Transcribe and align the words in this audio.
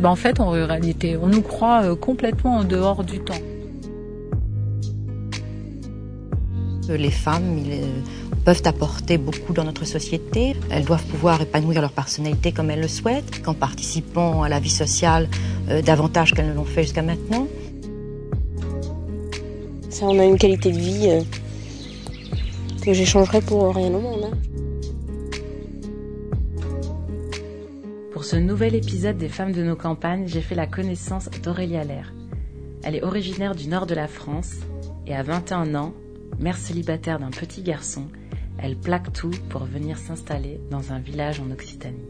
Ben, 0.00 0.10
en 0.10 0.16
fait, 0.16 0.38
en 0.40 0.50
ruralité, 0.50 1.16
on 1.16 1.26
nous 1.26 1.42
croit 1.42 1.82
euh, 1.82 1.96
complètement 1.96 2.56
en 2.58 2.64
dehors 2.64 3.02
du 3.04 3.18
temps. 3.18 3.34
Les 6.88 7.10
femmes 7.10 7.58
ils, 7.58 7.72
euh, 7.72 7.86
peuvent 8.44 8.62
apporter 8.64 9.18
beaucoup 9.18 9.52
dans 9.52 9.64
notre 9.64 9.84
société. 9.84 10.56
Elles 10.70 10.84
doivent 10.84 11.04
pouvoir 11.04 11.42
épanouir 11.42 11.80
leur 11.82 11.92
personnalité 11.92 12.50
comme 12.52 12.70
elles 12.70 12.80
le 12.80 12.88
souhaitent, 12.88 13.42
qu'en 13.42 13.52
participant 13.54 14.42
à 14.42 14.48
la 14.48 14.58
vie 14.60 14.70
sociale 14.70 15.28
euh, 15.68 15.82
davantage 15.82 16.32
qu'elles 16.32 16.48
ne 16.48 16.54
l'ont 16.54 16.64
fait 16.64 16.82
jusqu'à 16.84 17.02
maintenant. 17.02 17.46
Ça, 19.90 20.06
on 20.06 20.18
a 20.18 20.24
une 20.24 20.38
qualité 20.38 20.70
de 20.70 20.78
vie 20.78 21.08
euh, 21.10 21.20
que 22.82 22.92
j'échangerais 22.94 23.42
pour 23.42 23.74
rien 23.74 23.88
au 23.88 24.00
monde. 24.00 24.24
hein. 24.32 24.36
Pour 28.18 28.24
ce 28.24 28.34
nouvel 28.34 28.74
épisode 28.74 29.16
des 29.16 29.28
Femmes 29.28 29.52
de 29.52 29.62
nos 29.62 29.76
campagnes, 29.76 30.26
j'ai 30.26 30.40
fait 30.40 30.56
la 30.56 30.66
connaissance 30.66 31.30
d'Aurélia 31.40 31.84
Lair. 31.84 32.12
Elle 32.82 32.96
est 32.96 33.04
originaire 33.04 33.54
du 33.54 33.68
nord 33.68 33.86
de 33.86 33.94
la 33.94 34.08
France 34.08 34.56
et 35.06 35.14
à 35.14 35.22
21 35.22 35.76
ans, 35.76 35.94
mère 36.40 36.56
célibataire 36.56 37.20
d'un 37.20 37.30
petit 37.30 37.62
garçon, 37.62 38.08
elle 38.60 38.74
plaque 38.74 39.12
tout 39.12 39.30
pour 39.50 39.62
venir 39.66 39.98
s'installer 39.98 40.60
dans 40.68 40.92
un 40.92 40.98
village 40.98 41.38
en 41.38 41.48
Occitanie. 41.52 42.08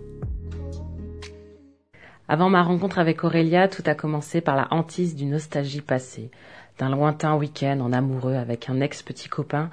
Avant 2.27 2.49
ma 2.49 2.63
rencontre 2.63 2.99
avec 2.99 3.23
Aurélia, 3.23 3.69
tout 3.69 3.85
a 3.85 3.95
commencé 3.95 4.41
par 4.41 4.57
la 4.57 4.69
hantise 4.71 5.15
d'une 5.15 5.33
nostalgie 5.33 5.83
passée, 5.83 6.31
d'un 6.79 6.89
lointain 6.89 7.37
week-end 7.37 7.81
en 7.81 7.93
amoureux 7.93 8.37
avec 8.37 8.71
un 8.71 8.81
ex-petit 8.81 9.29
copain, 9.29 9.69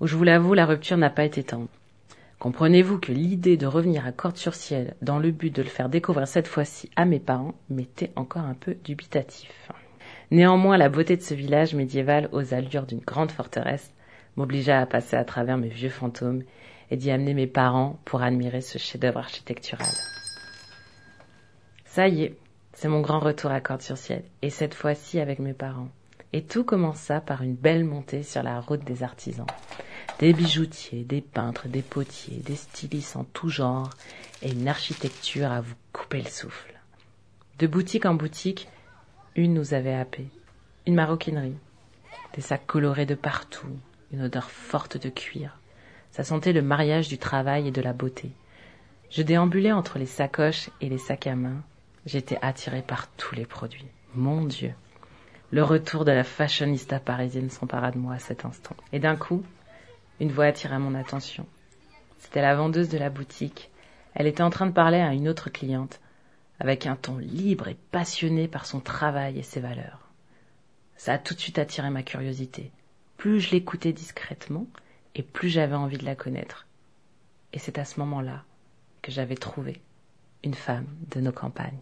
où 0.00 0.06
je 0.06 0.14
vous 0.14 0.22
l'avoue, 0.22 0.54
la 0.54 0.66
rupture 0.66 0.98
n'a 0.98 1.10
pas 1.10 1.24
été 1.24 1.42
tendre. 1.42 1.66
Comprenez-vous 2.44 2.98
que 2.98 3.10
l'idée 3.10 3.56
de 3.56 3.66
revenir 3.66 4.04
à 4.04 4.12
Corte-sur-Ciel 4.12 4.96
dans 5.00 5.18
le 5.18 5.30
but 5.30 5.48
de 5.48 5.62
le 5.62 5.68
faire 5.70 5.88
découvrir 5.88 6.28
cette 6.28 6.46
fois-ci 6.46 6.90
à 6.94 7.06
mes 7.06 7.18
parents 7.18 7.54
m'était 7.70 8.12
encore 8.16 8.42
un 8.42 8.52
peu 8.52 8.74
dubitatif. 8.84 9.70
Néanmoins, 10.30 10.76
la 10.76 10.90
beauté 10.90 11.16
de 11.16 11.22
ce 11.22 11.32
village 11.32 11.74
médiéval 11.74 12.28
aux 12.32 12.52
allures 12.52 12.84
d'une 12.84 13.00
grande 13.00 13.30
forteresse 13.30 13.94
m'obligea 14.36 14.78
à 14.78 14.84
passer 14.84 15.16
à 15.16 15.24
travers 15.24 15.56
mes 15.56 15.70
vieux 15.70 15.88
fantômes 15.88 16.42
et 16.90 16.98
d'y 16.98 17.10
amener 17.10 17.32
mes 17.32 17.46
parents 17.46 17.98
pour 18.04 18.20
admirer 18.20 18.60
ce 18.60 18.76
chef-d'œuvre 18.76 19.20
architectural. 19.20 19.88
Ça 21.86 22.08
y 22.08 22.24
est, 22.24 22.36
c'est 22.74 22.88
mon 22.88 23.00
grand 23.00 23.20
retour 23.20 23.52
à 23.52 23.62
Corte-sur-Ciel, 23.62 24.22
et 24.42 24.50
cette 24.50 24.74
fois-ci 24.74 25.18
avec 25.18 25.38
mes 25.38 25.54
parents. 25.54 25.88
Et 26.34 26.42
tout 26.42 26.64
commença 26.64 27.22
par 27.22 27.40
une 27.40 27.54
belle 27.54 27.84
montée 27.84 28.22
sur 28.22 28.42
la 28.42 28.60
route 28.60 28.84
des 28.84 29.02
artisans. 29.02 29.46
Des 30.20 30.32
bijoutiers, 30.32 31.02
des 31.02 31.20
peintres, 31.20 31.66
des 31.66 31.82
potiers, 31.82 32.36
des 32.36 32.54
stylistes 32.54 33.16
en 33.16 33.24
tout 33.24 33.48
genre, 33.48 33.90
et 34.42 34.52
une 34.52 34.68
architecture 34.68 35.50
à 35.50 35.60
vous 35.60 35.74
couper 35.92 36.22
le 36.22 36.30
souffle. 36.30 36.74
De 37.58 37.66
boutique 37.66 38.06
en 38.06 38.14
boutique, 38.14 38.68
une 39.34 39.54
nous 39.54 39.74
avait 39.74 39.94
happés. 39.94 40.28
Une 40.86 40.94
maroquinerie. 40.94 41.56
Des 42.34 42.42
sacs 42.42 42.66
colorés 42.66 43.06
de 43.06 43.16
partout, 43.16 43.76
une 44.12 44.22
odeur 44.22 44.50
forte 44.50 44.96
de 44.96 45.08
cuir. 45.08 45.58
Ça 46.12 46.22
sentait 46.22 46.52
le 46.52 46.62
mariage 46.62 47.08
du 47.08 47.18
travail 47.18 47.66
et 47.66 47.72
de 47.72 47.82
la 47.82 47.92
beauté. 47.92 48.30
Je 49.10 49.22
déambulais 49.22 49.72
entre 49.72 49.98
les 49.98 50.06
sacoches 50.06 50.70
et 50.80 50.88
les 50.88 50.98
sacs 50.98 51.26
à 51.26 51.34
main. 51.34 51.62
J'étais 52.06 52.38
attirée 52.40 52.82
par 52.82 53.08
tous 53.16 53.34
les 53.34 53.46
produits. 53.46 53.88
Mon 54.14 54.44
Dieu. 54.44 54.74
Le 55.50 55.64
retour 55.64 56.04
de 56.04 56.12
la 56.12 56.24
fashionista 56.24 57.00
parisienne 57.00 57.50
s'empara 57.50 57.90
de 57.90 57.98
moi 57.98 58.14
à 58.14 58.18
cet 58.18 58.44
instant. 58.44 58.76
Et 58.92 58.98
d'un 58.98 59.16
coup, 59.16 59.42
une 60.20 60.32
voix 60.32 60.46
attira 60.46 60.78
mon 60.78 60.94
attention. 60.94 61.46
C'était 62.18 62.42
la 62.42 62.54
vendeuse 62.54 62.88
de 62.88 62.98
la 62.98 63.10
boutique. 63.10 63.70
Elle 64.14 64.26
était 64.26 64.42
en 64.42 64.50
train 64.50 64.66
de 64.66 64.72
parler 64.72 64.98
à 64.98 65.12
une 65.12 65.28
autre 65.28 65.50
cliente, 65.50 66.00
avec 66.60 66.86
un 66.86 66.96
ton 66.96 67.18
libre 67.18 67.68
et 67.68 67.76
passionné 67.90 68.48
par 68.48 68.66
son 68.66 68.80
travail 68.80 69.38
et 69.38 69.42
ses 69.42 69.60
valeurs. 69.60 70.08
Ça 70.96 71.14
a 71.14 71.18
tout 71.18 71.34
de 71.34 71.40
suite 71.40 71.58
attiré 71.58 71.90
ma 71.90 72.02
curiosité. 72.02 72.70
Plus 73.16 73.40
je 73.40 73.50
l'écoutais 73.50 73.92
discrètement, 73.92 74.66
et 75.14 75.22
plus 75.22 75.48
j'avais 75.48 75.74
envie 75.74 75.98
de 75.98 76.04
la 76.04 76.14
connaître. 76.14 76.66
Et 77.52 77.58
c'est 77.58 77.78
à 77.78 77.84
ce 77.84 78.00
moment-là 78.00 78.44
que 79.02 79.12
j'avais 79.12 79.36
trouvé 79.36 79.80
une 80.42 80.54
femme 80.54 80.86
de 81.14 81.20
nos 81.20 81.32
campagnes. 81.32 81.78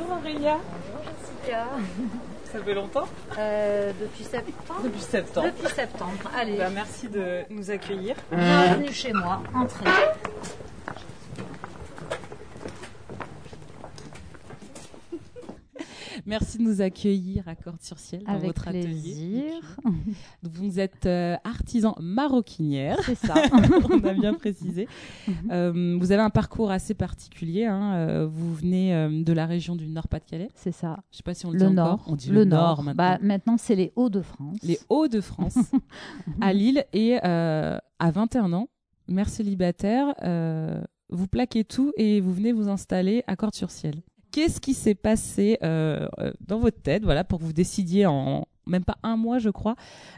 Bonjour 0.00 0.16
Aurélia. 0.18 0.58
Jessica. 1.04 1.66
Ça 2.52 2.58
fait 2.64 2.74
longtemps 2.74 3.06
Euh, 3.38 3.92
depuis 4.00 4.24
septembre 4.24 4.80
Depuis 4.82 5.00
septembre. 5.00 5.46
Depuis 5.54 5.74
septembre. 5.74 6.30
Allez, 6.36 6.56
Bah, 6.56 6.70
merci 6.72 7.08
de 7.08 7.40
nous 7.50 7.70
accueillir. 7.70 8.16
bienvenue 8.32 8.92
chez 8.92 9.12
moi. 9.12 9.42
Entrez. 9.54 9.84
Merci 16.26 16.49
de 16.49 16.49
nous 16.60 16.80
accueillir 16.80 17.48
à 17.48 17.54
Corte-sur-Ciel 17.56 18.22
dans 18.24 18.32
Avec 18.32 18.46
votre 18.46 18.68
atelier. 18.68 18.84
plaisir. 18.84 19.52
Vous 20.42 20.78
êtes 20.78 21.06
euh, 21.06 21.36
artisan 21.44 21.96
maroquinière, 22.00 22.98
C'est 23.04 23.16
ça. 23.16 23.34
on 23.90 24.04
a 24.04 24.14
bien 24.14 24.34
précisé. 24.34 24.86
Euh, 25.50 25.96
vous 25.98 26.12
avez 26.12 26.22
un 26.22 26.30
parcours 26.30 26.70
assez 26.70 26.94
particulier. 26.94 27.64
hein, 27.64 27.94
euh, 27.94 28.26
Vous 28.30 28.54
venez 28.54 28.92
de 29.24 29.32
la 29.32 29.46
région 29.46 29.74
du 29.74 29.88
Nord-Pas-de-Calais. 29.88 30.48
C'est 30.54 30.72
ça. 30.72 30.98
Je 31.10 31.16
sais 31.18 31.22
pas 31.22 31.34
si 31.34 31.46
on 31.46 31.50
le, 31.50 31.58
Le 31.58 31.66
dit 31.68 31.74
Nord. 31.74 31.86
encore. 31.94 32.04
On 32.12 32.16
dit 32.16 32.28
le 32.28 32.34
le, 32.36 32.44
Nord, 32.44 32.82
maintenant. 32.82 32.94
Bah, 32.94 33.18
maintenant, 33.22 33.56
c'est 33.58 33.74
les 33.74 33.92
Hauts-de-France. 33.96 34.58
les 34.62 34.78
Hauts-de-France, 34.88 35.58
à 36.40 36.52
Lille. 36.52 36.84
Et 36.92 37.16
à 37.16 37.80
21 38.00 38.52
ans, 38.52 38.68
mère 39.08 39.28
célibataire, 39.28 40.14
vous 41.08 41.26
plaquez 41.26 41.64
tout 41.64 41.92
et 41.96 42.20
vous 42.20 42.32
venez 42.32 42.52
vous 42.52 42.68
installer 42.68 43.24
à 43.26 43.34
Corte-sur-Ciel. 43.36 44.02
Qu'est-ce 44.30 44.60
qui 44.60 44.74
s'est 44.74 44.94
passé 44.94 45.58
euh, 45.62 46.08
euh, 46.18 46.32
dans 46.46 46.58
votre 46.58 46.80
tête 46.80 47.04
voilà, 47.04 47.24
pour 47.24 47.38
que 47.38 47.44
vous 47.44 47.52
décidiez 47.52 48.06
en 48.06 48.46
même 48.66 48.84
pas 48.84 48.98
un 49.02 49.16
mois, 49.16 49.38
je 49.38 49.50
crois, 49.50 49.74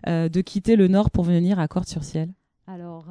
euh, 0.06 0.28
de 0.28 0.40
quitter 0.40 0.76
le 0.76 0.88
Nord 0.88 1.10
pour 1.10 1.24
venir 1.24 1.58
à 1.58 1.68
Corte-sur-Ciel? 1.68 2.30
Alors, 2.66 3.06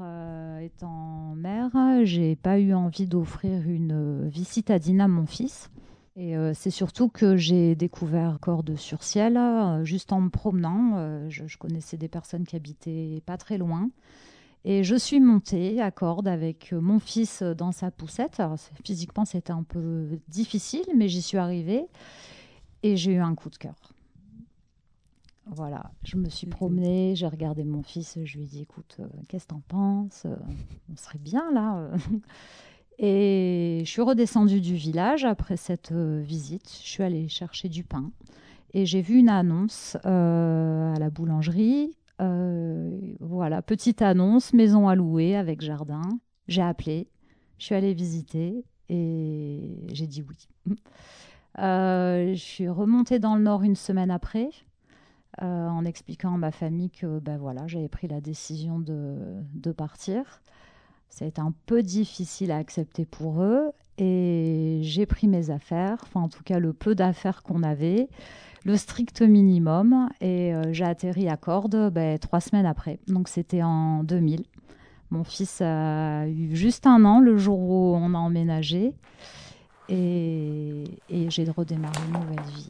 étant 0.62 1.35
mère, 1.35 1.72
j'ai 2.03 2.35
pas 2.35 2.57
eu 2.57 2.73
envie 2.73 3.06
d'offrir 3.06 3.67
une 3.67 4.28
vie 4.29 4.45
citadine 4.45 5.01
à 5.01 5.07
mon 5.07 5.25
fils. 5.25 5.69
Et 6.16 6.35
c'est 6.53 6.72
surtout 6.72 7.09
que 7.09 7.35
j'ai 7.35 7.75
découvert 7.75 8.39
Cordes 8.39 8.75
sur 8.75 9.03
Ciel 9.03 9.38
juste 9.83 10.13
en 10.13 10.22
me 10.22 10.29
promenant. 10.29 11.29
Je 11.29 11.57
connaissais 11.57 11.97
des 11.97 12.07
personnes 12.07 12.45
qui 12.45 12.56
habitaient 12.56 13.22
pas 13.25 13.38
très 13.38 13.57
loin. 13.57 13.89
Et 14.63 14.83
je 14.83 14.95
suis 14.95 15.19
montée 15.19 15.81
à 15.81 15.89
Cordes 15.89 16.27
avec 16.27 16.72
euh, 16.72 16.79
mon 16.79 16.99
fils 16.99 17.41
dans 17.41 17.72
sa 17.72 17.89
poussette. 17.89 18.39
Alors, 18.39 18.57
physiquement, 18.85 19.25
c'était 19.25 19.51
un 19.51 19.63
peu 19.63 20.19
difficile, 20.27 20.86
mais 20.95 21.09
j'y 21.09 21.21
suis 21.21 21.38
arrivée 21.39 21.86
et 22.83 22.95
j'ai 22.95 23.13
eu 23.13 23.19
un 23.19 23.33
coup 23.36 23.50
de 23.50 23.57
cœur. 23.57 23.75
Voilà, 25.47 25.91
je 26.03 26.15
me 26.18 26.30
suis 26.30 26.45
promenée, 26.47 27.15
j'ai 27.15 27.27
regardé 27.27 27.63
mon 27.63 27.81
fils, 27.81 28.18
je 28.24 28.38
lui 28.38 28.44
ai 28.44 28.47
dit 28.47 28.62
écoute, 28.62 28.97
euh, 29.00 29.07
qu'est-ce 29.27 29.45
que 29.45 29.50
t'en 29.50 29.62
penses 29.68 30.24
Euh, 30.25 30.36
On 30.91 30.95
serait 30.95 31.19
bien 31.19 31.51
là. 31.51 31.77
euh. 31.77 31.97
Et 33.00 33.81
je 33.83 33.89
suis 33.89 34.03
redescendue 34.03 34.62
du 34.62 34.75
village 34.75 35.25
après 35.25 35.57
cette 35.57 35.91
euh, 35.91 36.21
visite. 36.21 36.69
Je 36.83 36.88
suis 36.88 37.03
allée 37.03 37.27
chercher 37.27 37.68
du 37.68 37.83
pain 37.83 38.12
et 38.74 38.86
j'ai 38.86 39.01
vu 39.01 39.18
une 39.18 39.30
annonce 39.30 39.97
euh, 40.06 40.94
à 40.94 41.00
la 41.00 41.09
boulangerie. 41.09 41.91
Euh, 42.21 43.00
voilà, 43.19 43.62
petite 43.62 44.01
annonce, 44.01 44.53
maison 44.53 44.88
à 44.88 44.95
louer 44.95 45.35
avec 45.35 45.62
jardin. 45.62 46.03
J'ai 46.47 46.62
appelé, 46.62 47.07
je 47.57 47.65
suis 47.65 47.75
allée 47.75 47.94
visiter 47.94 48.63
et 48.89 49.79
j'ai 49.91 50.07
dit 50.07 50.23
oui. 50.27 50.75
Euh, 51.59 52.33
je 52.33 52.39
suis 52.39 52.69
remontée 52.69 53.19
dans 53.19 53.35
le 53.35 53.41
nord 53.41 53.63
une 53.63 53.75
semaine 53.75 54.09
après 54.09 54.50
euh, 55.41 55.68
en 55.68 55.83
expliquant 55.83 56.35
à 56.35 56.38
ma 56.38 56.51
famille 56.51 56.89
que 56.89 57.19
ben 57.19 57.38
voilà, 57.38 57.68
j'avais 57.68 57.89
pris 57.89 58.07
la 58.07 58.21
décision 58.21 58.79
de, 58.79 59.17
de 59.53 59.71
partir. 59.74 60.41
Ça 61.09 61.25
a 61.25 61.27
été 61.27 61.41
un 61.41 61.53
peu 61.65 61.83
difficile 61.83 62.51
à 62.51 62.57
accepter 62.57 63.06
pour 63.06 63.41
eux 63.41 63.71
et 63.97 64.79
j'ai 64.81 65.06
pris 65.06 65.27
mes 65.27 65.50
affaires, 65.50 65.97
enfin 66.03 66.21
en 66.21 66.29
tout 66.29 66.44
cas 66.44 66.57
le 66.57 66.71
peu 66.71 66.95
d'affaires 66.95 67.44
qu'on 67.44 67.63
avait, 67.63 68.07
le 68.63 68.78
strict 68.78 69.22
minimum 69.22 70.10
et 70.19 70.54
euh, 70.54 70.72
j'ai 70.72 70.86
atterri 70.86 71.30
à 71.30 71.38
Cordes 71.38 71.92
ben, 71.92 72.18
trois 72.19 72.40
semaines 72.40 72.66
après. 72.66 73.00
Donc 73.08 73.28
c'était 73.28 73.63
en 73.63 74.04
2000. 74.04 74.44
Mon 75.10 75.24
fils 75.24 75.62
a 75.62 76.28
eu 76.28 76.56
juste 76.56 76.88
un 76.88 77.04
an 77.06 77.19
le 77.19 77.38
jour 77.38 77.60
où 77.60 77.96
on 77.96 78.13
a 78.13 78.18
emménagé 78.18 78.94
et, 79.90 80.84
et 81.10 81.30
j'ai 81.30 81.44
redémarré 81.50 82.00
une 82.08 82.19
nouvelle 82.19 82.46
vie. 82.48 82.69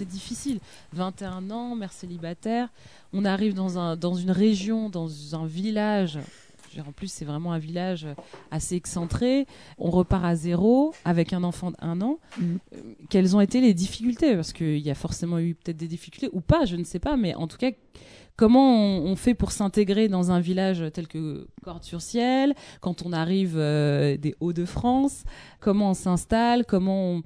Assez 0.00 0.06
difficile. 0.06 0.60
21 0.92 1.50
ans, 1.50 1.76
mère 1.76 1.92
célibataire. 1.92 2.68
On 3.12 3.24
arrive 3.24 3.54
dans, 3.54 3.78
un, 3.78 3.96
dans 3.96 4.14
une 4.14 4.30
région, 4.30 4.88
dans 4.88 5.34
un 5.34 5.46
village. 5.46 6.18
En 6.86 6.92
plus, 6.92 7.10
c'est 7.10 7.24
vraiment 7.24 7.52
un 7.52 7.58
village 7.58 8.06
assez 8.50 8.76
excentré. 8.76 9.46
On 9.76 9.90
repart 9.90 10.24
à 10.24 10.36
zéro 10.36 10.94
avec 11.04 11.32
un 11.32 11.42
enfant 11.42 11.72
d'un 11.72 12.00
an. 12.00 12.18
Mm. 12.38 12.44
Euh, 12.44 12.76
quelles 13.10 13.36
ont 13.36 13.40
été 13.40 13.60
les 13.60 13.74
difficultés? 13.74 14.36
Parce 14.36 14.52
qu'il 14.52 14.78
y 14.78 14.90
a 14.90 14.94
forcément 14.94 15.38
eu 15.38 15.54
peut-être 15.54 15.76
des 15.76 15.88
difficultés 15.88 16.30
ou 16.32 16.40
pas, 16.40 16.64
je 16.64 16.76
ne 16.76 16.84
sais 16.84 17.00
pas. 17.00 17.16
Mais 17.16 17.34
en 17.34 17.48
tout 17.48 17.58
cas, 17.58 17.72
comment 18.36 18.72
on, 19.00 19.16
fait 19.16 19.34
pour 19.34 19.50
s'intégrer 19.50 20.08
dans 20.08 20.30
un 20.30 20.40
village 20.40 20.84
tel 20.94 21.08
que 21.08 21.48
Cordes-sur-Ciel 21.62 22.54
Quand 22.80 23.04
on 23.04 23.12
arrive 23.12 23.56
euh, 23.56 24.16
des 24.16 24.34
Hauts-de-France 24.40 25.24
Comment 25.58 25.90
on 25.90 25.94
s'installe? 25.94 26.64
Comment 26.64 27.14
on 27.14 27.22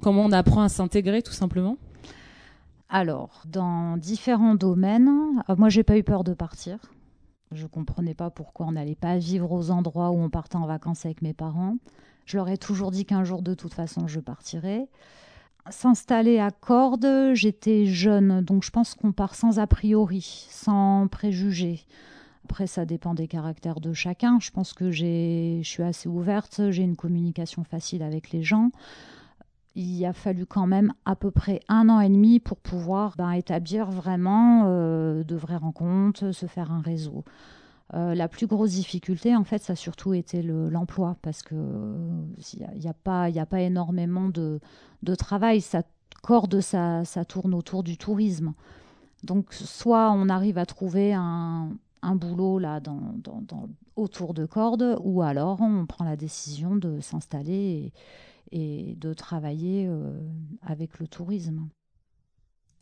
Comment 0.00 0.24
on 0.24 0.32
apprend 0.32 0.62
à 0.62 0.70
s'intégrer 0.70 1.20
tout 1.20 1.32
simplement 1.32 1.76
Alors, 2.88 3.42
dans 3.44 3.98
différents 3.98 4.54
domaines, 4.54 5.10
euh, 5.48 5.56
moi 5.56 5.68
j'ai 5.68 5.82
pas 5.82 5.98
eu 5.98 6.02
peur 6.02 6.24
de 6.24 6.32
partir. 6.32 6.78
Je 7.52 7.66
comprenais 7.66 8.14
pas 8.14 8.30
pourquoi 8.30 8.66
on 8.66 8.72
n'allait 8.72 8.94
pas 8.94 9.18
vivre 9.18 9.52
aux 9.52 9.70
endroits 9.70 10.10
où 10.10 10.18
on 10.18 10.30
partait 10.30 10.56
en 10.56 10.66
vacances 10.66 11.04
avec 11.04 11.20
mes 11.20 11.34
parents. 11.34 11.76
Je 12.24 12.38
leur 12.38 12.48
ai 12.48 12.56
toujours 12.56 12.92
dit 12.92 13.04
qu'un 13.04 13.24
jour 13.24 13.42
de 13.42 13.52
toute 13.52 13.74
façon 13.74 14.06
je 14.06 14.20
partirais. 14.20 14.88
S'installer 15.68 16.38
à 16.38 16.50
Cordes, 16.50 17.34
j'étais 17.34 17.84
jeune, 17.84 18.40
donc 18.40 18.64
je 18.64 18.70
pense 18.70 18.94
qu'on 18.94 19.12
part 19.12 19.34
sans 19.34 19.58
a 19.58 19.66
priori, 19.66 20.46
sans 20.48 21.08
préjugés. 21.08 21.84
Après, 22.46 22.66
ça 22.66 22.86
dépend 22.86 23.14
des 23.14 23.28
caractères 23.28 23.80
de 23.80 23.92
chacun. 23.92 24.40
Je 24.40 24.50
pense 24.50 24.72
que 24.72 24.90
je 24.90 25.60
suis 25.62 25.82
assez 25.82 26.08
ouverte, 26.08 26.62
j'ai 26.70 26.82
une 26.82 26.96
communication 26.96 27.64
facile 27.64 28.02
avec 28.02 28.30
les 28.30 28.42
gens 28.42 28.70
il 29.80 30.04
a 30.04 30.12
fallu 30.12 30.46
quand 30.46 30.66
même 30.66 30.92
à 31.04 31.16
peu 31.16 31.30
près 31.30 31.60
un 31.68 31.88
an 31.88 32.00
et 32.00 32.08
demi 32.08 32.40
pour 32.40 32.58
pouvoir 32.58 33.14
ben, 33.16 33.32
établir 33.32 33.90
vraiment 33.90 34.64
euh, 34.66 35.24
de 35.24 35.36
vraies 35.36 35.56
rencontres, 35.56 36.32
se 36.32 36.46
faire 36.46 36.70
un 36.70 36.80
réseau. 36.80 37.24
Euh, 37.94 38.14
la 38.14 38.28
plus 38.28 38.46
grosse 38.46 38.72
difficulté, 38.72 39.34
en 39.34 39.44
fait, 39.44 39.62
ça 39.62 39.72
a 39.72 39.76
surtout 39.76 40.14
été 40.14 40.42
l'emploi, 40.42 41.16
parce 41.22 41.42
qu'il 41.42 41.58
n'y 41.58 42.86
a, 42.86 42.94
pas, 42.94 43.60
énormément 43.60 44.28
de, 44.28 44.60
travail. 45.16 45.60
Ça, 45.60 45.82
Corde, 46.22 46.60
ça, 46.60 47.02
tourne 47.26 47.54
autour 47.54 47.82
du 47.82 47.96
tourisme. 47.96 48.52
Donc, 49.24 49.52
soit 49.52 50.12
on 50.12 50.28
arrive 50.28 50.58
à 50.58 50.66
trouver 50.66 51.14
un, 51.14 51.70
boulot 52.02 52.58
là 52.58 52.80
autour 53.96 54.34
de 54.34 54.46
Corde, 54.46 54.98
ou 55.02 55.22
alors 55.22 55.60
on 55.60 55.84
prend 55.86 56.04
la 56.04 56.16
décision 56.16 56.76
de 56.76 57.00
s'installer 57.00 57.92
de 58.52 59.14
travailler 59.14 59.86
euh, 59.88 60.18
avec 60.62 60.98
le 60.98 61.06
tourisme. 61.06 61.68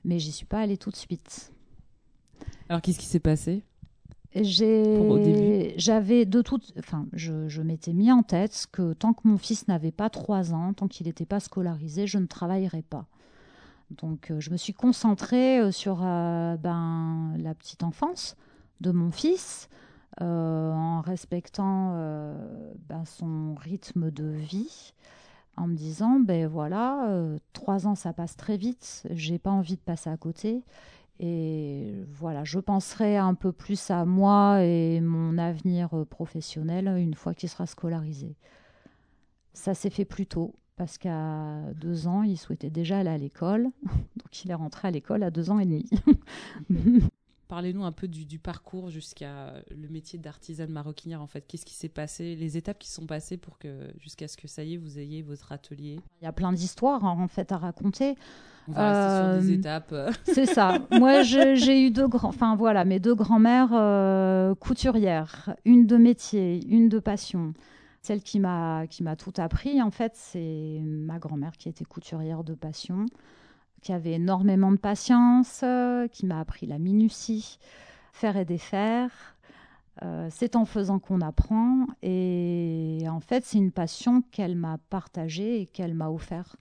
Mais 0.04 0.18
j'y 0.18 0.32
suis 0.32 0.46
pas 0.46 0.60
allée 0.60 0.78
tout 0.78 0.90
de 0.90 0.96
suite. 0.96 1.52
Alors 2.68 2.80
qu'est-ce 2.80 2.98
qui 2.98 3.06
s'est 3.06 3.20
passé? 3.20 3.62
J'avais 4.34 6.24
de 6.26 6.42
toute, 6.42 6.72
enfin, 6.78 7.06
je, 7.12 7.48
je 7.48 7.62
m'étais 7.62 7.92
mis 7.92 8.12
en 8.12 8.22
tête 8.22 8.66
que 8.70 8.92
tant 8.92 9.12
que 9.12 9.26
mon 9.26 9.38
fils 9.38 9.68
n'avait 9.68 9.90
pas 9.92 10.10
trois 10.10 10.54
ans, 10.54 10.72
tant 10.74 10.86
qu'il 10.86 11.06
n'était 11.06 11.26
pas 11.26 11.40
scolarisé, 11.40 12.06
je 12.06 12.18
ne 12.18 12.26
travaillerais 12.26 12.82
pas. 12.82 13.06
Donc, 13.90 14.30
euh, 14.30 14.38
je 14.38 14.50
me 14.50 14.56
suis 14.56 14.74
concentrée 14.74 15.58
euh, 15.58 15.72
sur 15.72 15.96
ben, 15.96 17.34
la 17.38 17.54
petite 17.54 17.82
enfance 17.82 18.36
de 18.80 18.92
mon 18.92 19.10
fils, 19.10 19.68
en 20.20 21.00
respectant 21.00 21.94
ben, 22.88 23.04
son 23.04 23.54
rythme 23.54 24.10
de 24.10 24.24
vie, 24.24 24.92
en 25.58 25.66
me 25.66 25.74
disant 25.74 26.20
ben 26.20 26.46
voilà, 26.46 27.08
euh, 27.10 27.38
trois 27.52 27.86
ans 27.86 27.94
ça 27.94 28.12
passe 28.12 28.36
très 28.36 28.56
vite, 28.56 29.06
j'ai 29.10 29.38
pas 29.38 29.50
envie 29.50 29.76
de 29.76 29.80
passer 29.80 30.10
à 30.10 30.16
côté. 30.16 30.62
Et 31.20 31.94
voilà, 32.12 32.44
je 32.44 32.60
penserai 32.60 33.16
un 33.16 33.34
peu 33.34 33.50
plus 33.50 33.90
à 33.90 34.04
moi 34.04 34.62
et 34.62 35.00
mon 35.00 35.36
avenir 35.36 35.92
euh, 35.94 36.04
professionnel 36.04 36.86
une 36.98 37.14
fois 37.14 37.34
qu'il 37.34 37.48
sera 37.48 37.66
scolarisé. 37.66 38.36
Ça 39.52 39.74
s'est 39.74 39.90
fait 39.90 40.04
plus 40.04 40.26
tôt 40.26 40.54
parce 40.76 40.96
qu'à 40.96 41.60
deux 41.74 42.06
ans, 42.06 42.22
il 42.22 42.38
souhaitait 42.38 42.70
déjà 42.70 42.98
aller 42.98 43.10
à 43.10 43.18
l'école. 43.18 43.64
Donc 44.16 44.44
il 44.44 44.50
est 44.50 44.54
rentré 44.54 44.88
à 44.88 44.90
l'école 44.92 45.24
à 45.24 45.30
deux 45.30 45.50
ans 45.50 45.58
et 45.58 45.66
demi. 45.66 45.90
Parlez-nous 47.48 47.82
un 47.82 47.92
peu 47.92 48.08
du, 48.08 48.38
parcours 48.38 48.90
jusqu'à 48.90 49.54
le 49.70 49.88
métier 49.88 50.18
d'artisane 50.18 50.70
maroquinière 50.70 51.22
en 51.22 51.26
fait. 51.26 51.40
Qu'est-ce 51.40 51.64
qui 51.64 51.72
s'est 51.72 51.88
passé, 51.88 52.36
les 52.36 52.58
étapes 52.58 52.78
qui 52.78 52.90
sont 52.90 53.06
passées 53.06 53.38
pour 53.38 53.58
que 53.58 53.90
jusqu'à 53.98 54.28
ce 54.28 54.36
que 54.36 54.46
ça 54.46 54.64
y 54.64 54.74
est 54.74 54.76
vous 54.76 54.98
ayez 54.98 55.22
votre 55.22 55.50
atelier? 55.50 55.98
Il 56.20 56.24
y 56.24 56.28
a 56.28 56.32
plein 56.32 56.52
d'histoires 56.52 57.06
hein, 57.06 57.16
en 57.18 57.26
fait 57.26 57.50
à 57.50 57.56
raconter. 57.56 58.16
On 58.68 58.72
va 58.72 59.32
rester 59.32 59.40
sur 59.40 59.48
des 59.48 59.54
euh, 59.54 59.58
étapes. 59.58 59.94
C'est 60.24 60.44
ça. 60.44 60.78
Moi, 60.90 61.22
j'ai 61.22 61.86
eu 61.86 61.90
deux 61.90 62.06
grands, 62.06 62.28
enfin 62.28 62.54
voilà, 62.54 62.84
mes 62.84 63.00
deux 63.00 63.14
grands-mères 63.14 63.70
euh, 63.72 64.54
couturières, 64.54 65.54
une 65.64 65.86
de 65.86 65.96
métier, 65.96 66.60
une 66.68 66.90
de 66.90 66.98
passion. 66.98 67.54
Celle 68.02 68.22
qui 68.22 68.40
m'a 68.40 68.86
qui 68.88 69.02
m'a 69.02 69.16
tout 69.16 69.32
appris 69.38 69.80
en 69.80 69.90
fait, 69.90 70.12
c'est 70.14 70.80
ma 70.84 71.18
grand-mère 71.18 71.56
qui 71.56 71.70
était 71.70 71.86
couturière 71.86 72.44
de 72.44 72.52
passion 72.52 73.06
qui 73.82 73.92
avait 73.92 74.12
énormément 74.12 74.72
de 74.72 74.76
patience, 74.76 75.60
euh, 75.62 76.08
qui 76.08 76.26
m'a 76.26 76.40
appris 76.40 76.66
la 76.66 76.78
minutie, 76.78 77.58
faire 78.12 78.36
et 78.36 78.44
défaire. 78.44 79.10
Euh, 80.02 80.28
c'est 80.30 80.54
en 80.54 80.64
faisant 80.64 81.00
qu'on 81.00 81.20
apprend 81.20 81.86
et 82.02 83.04
en 83.08 83.18
fait 83.18 83.44
c'est 83.44 83.58
une 83.58 83.72
passion 83.72 84.22
qu'elle 84.30 84.54
m'a 84.54 84.78
partagée 84.90 85.60
et 85.60 85.66
qu'elle 85.66 85.92
m'a 85.92 86.08
offert 86.08 86.54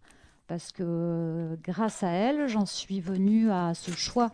parce 0.48 0.72
que 0.72 1.56
grâce 1.62 2.02
à 2.02 2.10
elle 2.10 2.48
j'en 2.48 2.66
suis 2.66 3.00
venue 3.00 3.52
à 3.52 3.76
ce 3.76 3.92
choix 3.92 4.32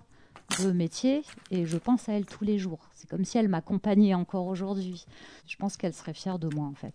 de 0.62 0.72
métier 0.72 1.24
et 1.52 1.66
je 1.66 1.78
pense 1.78 2.08
à 2.08 2.14
elle 2.14 2.26
tous 2.26 2.46
les 2.46 2.58
jours. 2.58 2.90
C'est 2.94 3.10
comme 3.10 3.26
si 3.26 3.38
elle 3.38 3.50
m'accompagnait 3.50 4.14
encore 4.14 4.48
aujourd'hui. 4.48 5.06
Je 5.48 5.58
pense 5.58 5.76
qu'elle 5.76 5.94
serait 5.94 6.14
fière 6.14 6.40
de 6.40 6.54
moi 6.56 6.68
en 6.68 6.76
fait. 6.76 6.94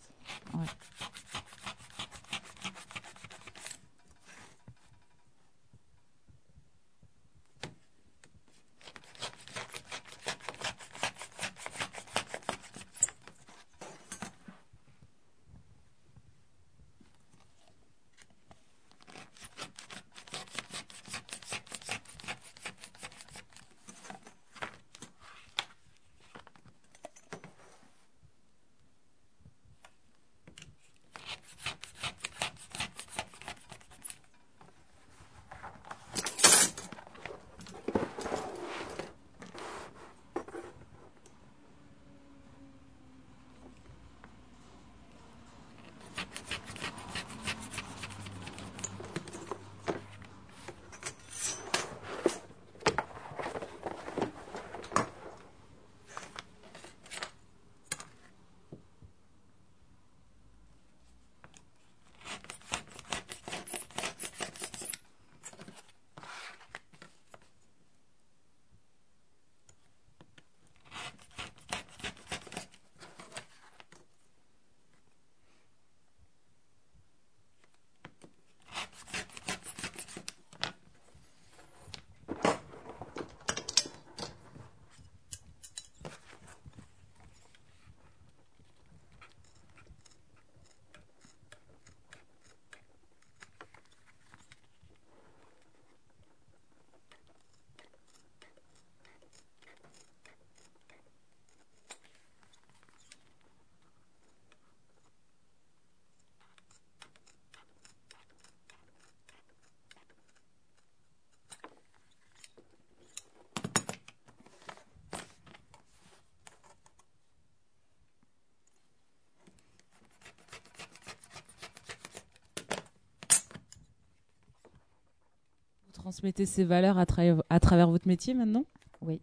Transmettez 126.08 126.46
ces 126.46 126.64
valeurs 126.64 126.96
à, 126.96 127.04
à 127.50 127.60
travers 127.60 127.90
votre 127.90 128.08
métier 128.08 128.32
maintenant? 128.32 128.64
Oui. 129.02 129.20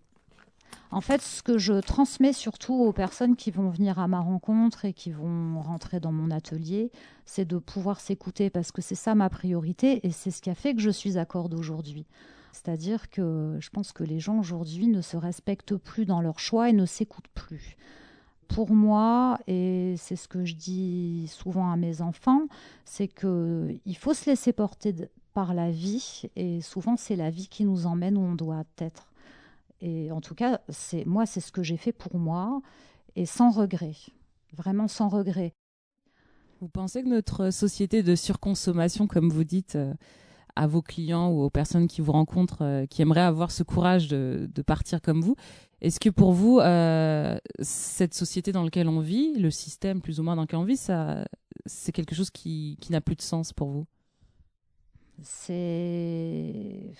En 0.92 1.01
fait, 1.01 1.20
ce 1.20 1.42
que 1.42 1.58
je 1.58 1.80
transmets 1.80 2.32
surtout 2.32 2.75
aux 2.75 2.94
personnes 2.94 3.36
qui 3.36 3.50
vont 3.50 3.70
venir 3.70 3.98
à 3.98 4.08
ma 4.08 4.20
rencontre 4.20 4.86
et 4.86 4.94
qui 4.94 5.12
vont 5.12 5.60
rentrer 5.62 6.00
dans 6.00 6.12
mon 6.12 6.30
atelier, 6.30 6.92
c'est 7.25 7.46
de 7.46 7.58
pouvoir 7.58 8.00
s'écouter 8.00 8.51
parce 8.51 8.72
que 8.72 8.84
c'est 8.84 8.94
ça 8.94 9.15
ma 9.15 9.32
priorité 9.32 10.06
et 10.06 10.12
c'est 10.12 10.30
ce 10.30 10.44
qui 10.44 10.51
a 10.51 10.54
fait 10.54 10.75
que 10.75 10.82
je 10.82 10.92
suis 10.92 11.18
à 11.18 11.25
Corde 11.25 11.56
aujourd'hui. 11.56 12.06
C'est-à-dire 12.51 13.10
que 13.10 13.58
je 13.60 13.70
pense 13.72 13.92
que 13.92 14.04
les 14.04 14.20
gens 14.20 14.38
aujourd'hui 14.38 14.86
ne 14.86 15.01
se 15.01 15.18
respectent 15.18 15.77
plus 15.77 16.06
dans 16.06 16.22
leurs 16.22 16.39
choix 16.39 16.70
et 16.70 16.74
ne 16.74 16.86
s'écoutent 16.86 17.34
plus. 17.34 17.77
Pour 18.48 18.70
moi, 18.70 19.39
et 19.48 19.96
c'est 19.98 20.15
ce 20.15 20.27
que 20.27 20.46
je 20.46 20.54
dis 20.54 21.27
souvent 21.34 21.72
à 21.72 21.77
mes 21.77 22.01
enfants, 22.04 22.44
c'est 22.86 23.08
qu'il 23.08 23.98
faut 23.98 24.13
se 24.13 24.30
laisser 24.30 24.54
porter 24.54 24.94
par 25.36 25.54
la 25.54 25.70
vie 25.70 26.24
et 26.38 26.62
souvent 26.62 26.96
c'est 26.96 27.18
la 27.18 27.30
vie 27.30 27.50
qui 27.50 27.65
nous 27.65 27.86
emmène 27.86 28.18
où 28.18 28.22
on 28.22 28.36
doit 28.36 28.63
être. 28.77 29.12
Et 29.82 30.10
en 30.12 30.22
tout 30.22 30.34
cas, 30.34 30.62
c'est 30.70 31.06
moi, 31.06 31.25
c'est 31.25 31.42
ce 31.42 31.51
que 31.51 31.62
j'ai 31.62 31.75
fait 31.75 31.92
pour 31.92 32.15
moi 32.15 32.62
et 33.18 33.25
sans 33.25 33.51
regret, 33.51 33.96
vraiment 34.54 34.88
sans 34.88 35.10
regret. 35.10 35.54
Vous 36.62 36.70
pensez 36.70 37.04
que 37.04 37.10
notre 37.10 37.51
société 37.51 38.01
de 38.01 38.15
surconsommation, 38.15 39.08
comme 39.08 39.30
vous 39.30 39.44
dites 39.44 39.75
euh, 39.75 39.94
à 40.56 40.68
vos 40.68 40.82
clients 40.82 41.30
ou 41.30 41.42
aux 41.42 41.50
personnes 41.50 41.88
qui 41.88 42.00
vous 42.00 42.13
rencontrent, 42.13 42.63
euh, 42.63 42.86
qui 42.86 43.01
aimeraient 43.01 43.20
avoir 43.20 43.51
ce 43.51 43.63
courage 43.63 44.08
de, 44.08 44.48
partir 44.65 45.01
comme 45.01 45.20
vous, 45.20 45.36
est-ce 45.82 46.00
que 46.00 46.10
pour 46.10 46.32
vous, 46.32 46.60
euh, 46.60 47.38
cette 47.60 48.13
société 48.13 48.54
dans 48.54 48.63
laquelle 48.63 48.88
on 48.88 49.01
vit, 49.01 49.34
le 49.38 49.51
système 49.51 50.01
plus 50.01 50.22
ou 50.22 50.24
moins 50.24 50.38
dans 50.38 50.44
lequel 50.44 50.60
on 50.60 50.63
vit, 50.63 50.77
ça, 50.77 51.25
c'est 51.65 51.92
quelque 51.92 52.15
chose 52.15 52.30
qui, 52.30 52.77
qui 52.80 52.94
n'a 52.94 53.01
plus 53.01 53.15
de 53.15 53.22
sens 53.22 53.51
pour 53.51 53.68
vous? 53.68 53.86
C'est 55.22 56.94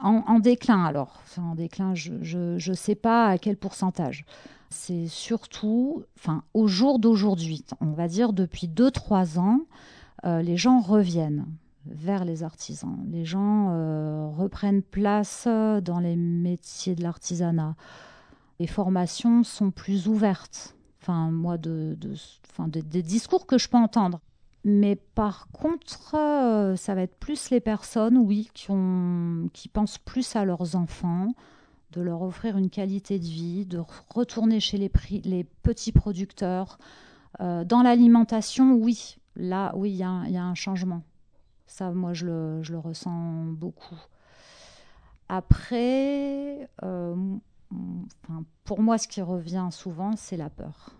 en, 0.00 0.38
déclin 0.38 0.84
alors. 0.84 1.20
en 1.38 1.54
déclin, 1.54 1.94
je 1.94 2.70
ne 2.70 2.74
sais 2.74 2.94
pas 2.94 3.28
à 3.28 3.38
quel 3.38 3.56
pourcentage. 3.56 4.24
C'est 4.70 5.06
surtout, 5.06 6.04
enfin, 6.18 6.42
au 6.54 6.66
jour 6.66 6.98
d'aujourd'hui, 6.98 7.64
on 7.80 7.92
va 7.92 8.08
dire 8.08 8.32
depuis 8.32 8.66
2-3 8.68 9.38
ans, 9.38 9.60
euh, 10.24 10.42
les 10.42 10.56
gens 10.56 10.80
reviennent 10.80 11.46
vers 11.86 12.24
les 12.24 12.42
artisans. 12.42 12.98
Les 13.08 13.24
gens 13.24 13.70
euh, 13.70 14.26
reprennent 14.26 14.82
place 14.82 15.46
dans 15.46 16.00
les 16.00 16.16
métiers 16.16 16.94
de 16.94 17.02
l'artisanat. 17.02 17.76
Les 18.58 18.66
formations 18.66 19.44
sont 19.44 19.70
plus 19.70 20.08
ouvertes. 20.08 20.74
Enfin, 21.00 21.30
moi, 21.30 21.58
de, 21.58 21.96
des 22.66 23.02
discours 23.02 23.46
que 23.46 23.58
je 23.58 23.68
peux 23.68 23.76
entendre. 23.76 24.20
Mais 24.68 24.96
par 24.96 25.46
contre, 25.52 26.16
euh, 26.16 26.74
ça 26.74 26.96
va 26.96 27.02
être 27.02 27.14
plus 27.20 27.50
les 27.50 27.60
personnes, 27.60 28.18
oui, 28.18 28.50
qui, 28.52 29.68
pensent 29.68 29.98
plus 29.98 30.34
à 30.34 30.44
leurs 30.44 30.74
enfants, 30.74 31.28
de 31.92 32.00
leur 32.00 32.22
offrir 32.22 32.56
une 32.56 32.68
qualité 32.68 33.20
de 33.20 33.24
vie, 33.24 33.64
de 33.64 33.80
retourner 34.12 34.58
chez 34.58 34.76
les, 34.76 34.90
les 35.22 35.44
petits 35.44 35.92
producteurs. 35.92 36.78
Euh, 37.40 37.62
dans 37.62 37.80
l'alimentation, 37.80 38.72
oui, 38.72 39.18
là, 39.36 39.72
oui, 39.76 39.92
il 39.92 39.98
y, 39.98 40.02
a 40.02 40.44
un 40.44 40.54
changement. 40.56 41.04
Ça, 41.68 41.92
moi, 41.92 42.12
je 42.12 42.26
le, 42.26 42.62
je 42.64 42.72
le 42.72 42.80
ressens 42.80 43.44
beaucoup. 43.44 44.00
Après, 45.28 46.68
euh, 46.82 47.14
pour 48.64 48.82
moi, 48.82 48.98
ce 48.98 49.06
qui 49.06 49.22
revient 49.22 49.68
souvent, 49.70 50.16
c'est 50.16 50.36
la 50.36 50.50
peur. 50.50 50.90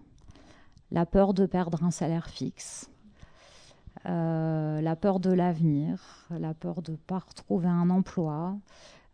La 0.92 1.04
peur 1.04 1.34
de 1.34 1.46
perdre 1.46 1.82
un 1.82 1.90
salaire 1.90 2.28
fixe 2.28 2.92
euh, 4.04 4.80
la 4.80 4.96
peur 4.96 5.20
de 5.20 5.30
l'avenir, 5.30 6.26
la 6.30 6.54
peur 6.54 6.82
de 6.82 6.92
ne 6.92 6.96
pas 6.96 7.18
retrouver 7.18 7.68
un 7.68 7.90
emploi. 7.90 8.58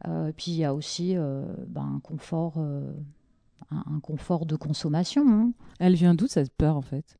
Euh, 0.08 0.32
puis 0.36 0.50
il 0.50 0.56
y 0.56 0.64
a 0.64 0.74
aussi 0.74 1.16
euh, 1.16 1.44
ben, 1.68 1.94
un, 1.96 2.00
confort, 2.00 2.58
un, 3.70 4.00
confort 4.00 4.46
de 4.46 4.56
consommation. 4.56 5.24
Hein. 5.28 5.52
Elle 5.78 5.94
vient 5.94 6.14
d'où 6.14 6.26
cette 6.26 6.52
peur 6.54 6.76
en 6.76 6.82
fait? 6.82 7.18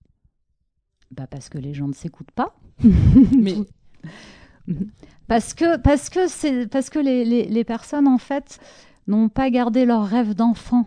Bah 1.11 1.27
Parce 1.27 1.49
que 1.49 1.59
les 1.59 1.75
gens 1.75 1.89
ne 1.89 1.95
s'écoutent 1.95 2.33
pas. 2.33 2.55
Mais... 3.39 3.57
parce 5.29 5.55
que, 5.55 5.77
parce 5.79 6.09
que, 6.09 6.67
parce 6.67 6.91
que 6.91 6.99
les, 6.99 7.25
les, 7.25 7.47
les 7.47 7.65
personnes 7.65 8.09
en 8.09 8.19
fait 8.19 8.59
n'ont 9.07 9.29
pas 9.29 9.51
gardé 9.51 9.85
leur 9.85 10.05
rêve 10.05 10.35
d'enfant 10.35 10.87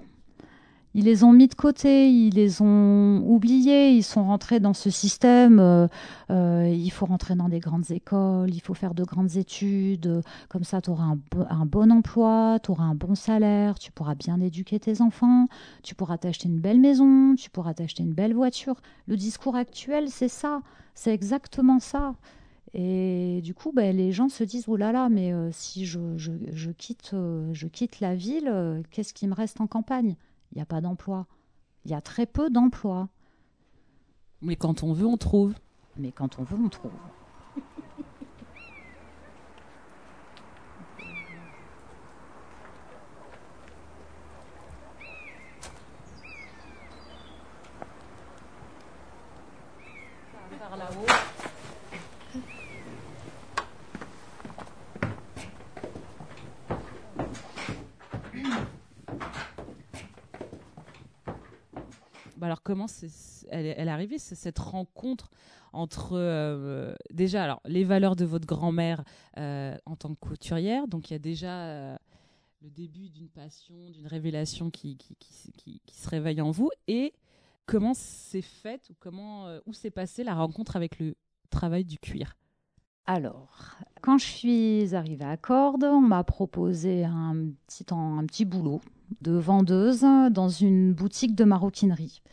ils 0.97 1.03
les 1.03 1.25
ont 1.25 1.33
mis 1.33 1.49
de 1.49 1.53
côté, 1.55 2.09
ils 2.09 2.33
les 2.33 2.61
ont 2.61 3.21
oubliés, 3.27 3.91
ils 3.91 4.01
sont 4.01 4.23
rentrés 4.23 4.61
dans 4.61 4.73
ce 4.73 4.89
système. 4.89 5.59
Euh, 5.59 5.87
euh, 6.29 6.73
il 6.73 6.89
faut 6.89 7.05
rentrer 7.05 7.35
dans 7.35 7.49
des 7.49 7.59
grandes 7.59 7.91
écoles, 7.91 8.53
il 8.53 8.61
faut 8.61 8.73
faire 8.73 8.93
de 8.93 9.03
grandes 9.03 9.35
études. 9.35 10.21
Comme 10.47 10.63
ça, 10.63 10.79
tu 10.79 10.91
auras 10.91 11.17
un, 11.49 11.65
bon 11.65 11.91
emploi, 11.91 12.59
tu 12.63 12.71
auras 12.71 12.85
un 12.85 12.95
bon 12.95 13.13
salaire, 13.13 13.77
tu 13.77 13.91
pourras 13.91 14.15
bien 14.15 14.39
éduquer 14.39 14.79
tes 14.79 15.01
enfants, 15.01 15.47
tu 15.83 15.95
pourras 15.95 16.17
t'acheter 16.17 16.47
une 16.47 16.61
belle 16.61 16.79
maison, 16.79 17.35
tu 17.35 17.49
pourras 17.49 17.73
t'acheter 17.73 18.03
une 18.03 18.13
belle 18.13 18.33
voiture. 18.33 18.75
Le 19.07 19.17
discours 19.17 19.57
actuel, 19.57 20.07
c'est 20.07 20.29
ça, 20.29 20.61
c'est 20.93 21.13
exactement 21.13 21.79
ça. 21.79 22.15
Et 22.73 23.41
du 23.43 23.53
coup, 23.53 23.73
ben, 23.73 23.93
les 23.93 24.13
gens 24.13 24.29
se 24.29 24.45
disent, 24.45 24.65
oh 24.69 24.77
là 24.77 24.93
là, 24.93 25.09
mais 25.09 25.33
euh, 25.33 25.49
si 25.51 25.85
je, 25.85 25.99
je, 26.15 26.71
quitte, 26.71 27.13
je 27.51 27.67
quitte 27.67 27.99
la 27.99 28.15
ville, 28.15 28.81
qu'est-ce 28.91 29.13
qui 29.13 29.27
me 29.27 29.33
reste 29.33 29.59
en 29.59 29.67
campagne? 29.67 30.15
Il 30.55 30.59
n'y 30.59 30.61
a 30.61 30.65
pas 30.65 30.81
d'emploi. 30.81 31.27
Il 31.83 31.91
y 31.91 31.93
a 31.93 32.01
très 32.01 32.25
peu 32.25 32.49
d'emplois. 32.49 33.09
Mais 34.41 34.55
quand 34.55 34.83
on 34.83 34.93
veut, 34.93 35.05
on 35.05 35.17
trouve. 35.17 35.53
Mais 35.97 36.11
quand 36.11 36.39
on 36.39 36.43
veut, 36.43 36.57
on 36.57 36.69
trouve. 36.69 36.91
Comment 62.87 63.47
elle, 63.49 63.65
est 63.65 63.87
arrivée, 63.87 64.17
c'est 64.17 64.35
cette 64.35 64.59
rencontre 64.59 65.31
entre 65.73 66.13
euh, 66.13 66.95
déjà 67.11 67.43
alors 67.43 67.61
les 67.65 67.83
valeurs 67.83 68.15
de 68.15 68.25
votre 68.25 68.47
grand-mère 68.47 69.03
euh, 69.37 69.77
en 69.85 69.95
tant 69.95 70.13
que 70.13 70.19
couturière, 70.19 70.87
donc 70.87 71.09
il 71.09 71.13
y 71.13 71.15
a 71.15 71.19
déjà 71.19 71.65
euh, 71.65 71.97
le 72.61 72.69
début 72.69 73.09
d'une 73.09 73.29
passion, 73.29 73.89
d'une 73.89 74.07
révélation 74.07 74.71
qui 74.71 74.97
se 75.91 76.09
réveille 76.09 76.41
en 76.41 76.51
vous, 76.51 76.69
et 76.87 77.13
comment 77.65 77.93
s'est 77.93 78.41
faite 78.41 78.89
ou 78.89 78.93
comment 78.99 79.47
où 79.65 79.73
s'est 79.73 79.91
passée 79.91 80.23
la 80.23 80.35
rencontre 80.35 80.75
avec 80.75 80.99
le 80.99 81.15
travail 81.49 81.85
du 81.85 81.99
cuir? 81.99 82.35
Alors, 83.07 83.77
quand 84.01 84.17
je 84.17 84.25
suis 84.25 84.95
arrivée 84.95 85.25
à 85.25 85.37
Corde, 85.37 85.83
on 85.83 86.01
m'a 86.01 86.23
proposé 86.23 87.05
un 87.05 87.35
petit, 87.67 87.85
un 87.91 88.25
petit 88.25 88.45
boulot 88.45 88.81
de 89.21 89.33
vendeuse 89.33 90.05
dans 90.31 90.49
une 90.49 90.93
boutique 90.93 91.35
de 91.35 91.43
maroquinerie. 91.43 92.23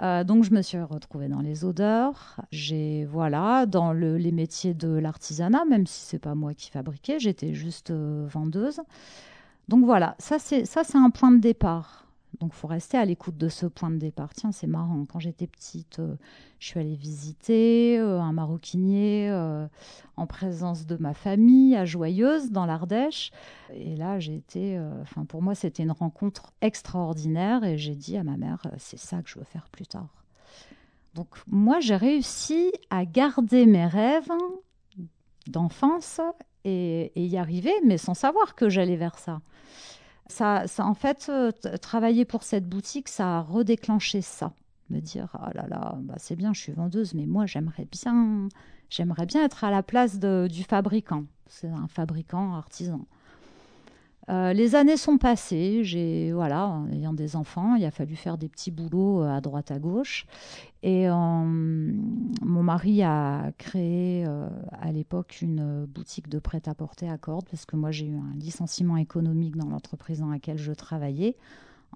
Euh, 0.00 0.24
donc 0.24 0.44
je 0.44 0.52
me 0.52 0.62
suis 0.62 0.80
retrouvée 0.80 1.28
dans 1.28 1.40
les 1.40 1.64
odeurs. 1.64 2.40
J'ai 2.50 3.04
voilà 3.04 3.66
dans 3.66 3.92
les 3.92 4.32
métiers 4.32 4.74
de 4.74 4.88
l'artisanat, 4.88 5.64
même 5.64 5.86
si 5.86 6.06
c'est 6.06 6.18
pas 6.18 6.34
moi 6.34 6.54
qui 6.54 6.70
fabriquais, 6.70 7.18
j'étais 7.18 7.54
juste 7.54 7.90
euh, 7.90 8.26
vendeuse. 8.28 8.80
Donc 9.68 9.84
voilà, 9.84 10.16
ça 10.18 10.38
c'est 10.38 10.64
ça 10.64 10.84
c'est 10.84 10.98
un 10.98 11.10
point 11.10 11.30
de 11.30 11.38
départ. 11.38 12.06
Donc, 12.42 12.54
faut 12.54 12.66
rester 12.66 12.98
à 12.98 13.04
l'écoute 13.04 13.36
de 13.36 13.48
ce 13.48 13.66
point 13.66 13.88
de 13.88 13.98
départ. 13.98 14.34
Tiens, 14.34 14.50
c'est 14.50 14.66
marrant. 14.66 15.06
Quand 15.06 15.20
j'étais 15.20 15.46
petite, 15.46 16.00
euh, 16.00 16.16
je 16.58 16.66
suis 16.66 16.80
allée 16.80 16.96
visiter 16.96 18.00
euh, 18.00 18.20
un 18.20 18.32
maroquinier 18.32 19.30
euh, 19.30 19.68
en 20.16 20.26
présence 20.26 20.84
de 20.84 20.96
ma 20.96 21.14
famille 21.14 21.76
à 21.76 21.84
Joyeuse, 21.84 22.50
dans 22.50 22.66
l'Ardèche. 22.66 23.30
Et 23.72 23.94
là, 23.94 24.18
j'ai 24.18 24.34
été. 24.34 24.76
Enfin, 25.02 25.24
pour 25.24 25.40
moi, 25.40 25.54
c'était 25.54 25.84
une 25.84 25.92
rencontre 25.92 26.52
extraordinaire. 26.62 27.62
Et 27.62 27.78
j'ai 27.78 27.94
dit 27.94 28.16
à 28.16 28.24
ma 28.24 28.36
mère, 28.36 28.60
c'est 28.76 28.98
ça 28.98 29.22
que 29.22 29.30
je 29.30 29.38
veux 29.38 29.44
faire 29.44 29.68
plus 29.70 29.86
tard. 29.86 30.24
Donc, 31.14 31.28
moi, 31.46 31.78
j'ai 31.78 31.94
réussi 31.94 32.72
à 32.90 33.04
garder 33.04 33.66
mes 33.66 33.86
rêves 33.86 34.32
d'enfance 35.46 36.20
et 36.64 37.12
y 37.14 37.36
arriver, 37.36 37.74
mais 37.84 37.98
sans 37.98 38.14
savoir 38.14 38.56
que 38.56 38.68
j'allais 38.68 38.96
vers 38.96 39.16
ça 39.16 39.42
ça, 40.32 40.64
en 40.78 40.94
fait, 40.94 41.26
euh, 41.28 41.52
travailler 41.80 42.24
pour 42.24 42.42
cette 42.42 42.68
boutique, 42.68 43.08
ça 43.08 43.38
a 43.38 43.40
redéclenché 43.42 44.22
ça. 44.22 44.52
Me 44.90 45.00
dire, 45.00 45.28
ah 45.34 45.50
là 45.54 45.66
là, 45.68 45.94
bah 46.02 46.14
c'est 46.18 46.36
bien, 46.36 46.52
je 46.52 46.60
suis 46.60 46.72
vendeuse, 46.72 47.14
mais 47.14 47.26
moi, 47.26 47.46
j'aimerais 47.46 47.86
bien, 47.90 48.48
j'aimerais 48.90 49.26
bien 49.26 49.44
être 49.44 49.64
à 49.64 49.70
la 49.70 49.82
place 49.82 50.18
du 50.18 50.64
fabricant. 50.64 51.24
C'est 51.46 51.68
un 51.68 51.88
fabricant 51.88 52.54
artisan. 52.54 53.06
Euh, 54.28 54.52
les 54.52 54.74
années 54.74 54.96
sont 54.96 55.18
passées. 55.18 55.84
J'ai 55.84 56.32
voilà, 56.32 56.66
en 56.68 56.90
ayant 56.90 57.12
des 57.12 57.36
enfants, 57.36 57.74
il 57.74 57.84
a 57.84 57.90
fallu 57.90 58.16
faire 58.16 58.38
des 58.38 58.48
petits 58.48 58.70
boulots 58.70 59.22
à 59.22 59.40
droite 59.40 59.70
à 59.70 59.78
gauche. 59.78 60.26
Et 60.84 61.08
mon 61.08 62.62
mari 62.62 63.04
a 63.04 63.52
créé 63.56 64.26
à 64.72 64.90
l'époque 64.90 65.38
une 65.40 65.86
boutique 65.86 66.28
de 66.28 66.40
prêt-à-porter 66.40 67.08
à 67.08 67.18
cordes 67.18 67.46
parce 67.48 67.66
que 67.66 67.76
moi 67.76 67.92
j'ai 67.92 68.06
eu 68.06 68.16
un 68.16 68.36
licenciement 68.36 68.96
économique 68.96 69.56
dans 69.56 69.68
l'entreprise 69.68 70.18
dans 70.18 70.30
laquelle 70.30 70.58
je 70.58 70.72
travaillais 70.72 71.36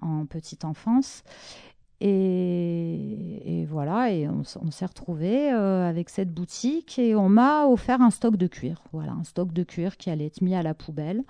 en 0.01 0.25
petite 0.25 0.63
enfance. 0.65 1.23
Et, 1.99 3.65
voilà, 3.69 4.11
et 4.11 4.27
on, 4.29 4.43
s'est 4.43 4.85
retrouvé 4.85 5.51
euh, 5.51 5.89
avec 5.89 6.09
cette 6.09 6.31
boutique 6.31 6.99
et 6.99 7.15
on 7.15 7.27
m'a 7.27 7.65
offert 7.65 8.01
un 8.01 8.11
stock 8.11 8.37
de 8.37 8.45
cuir. 8.45 8.83
Voilà, 8.93 9.13
un 9.13 9.23
stock 9.23 9.51
de 9.51 9.63
cuir 9.63 9.97
qui 9.97 10.11
allait 10.11 10.27
être 10.27 10.41
mis 10.41 10.53
à 10.53 10.61
la 10.61 10.75
poubelle. 10.75 11.23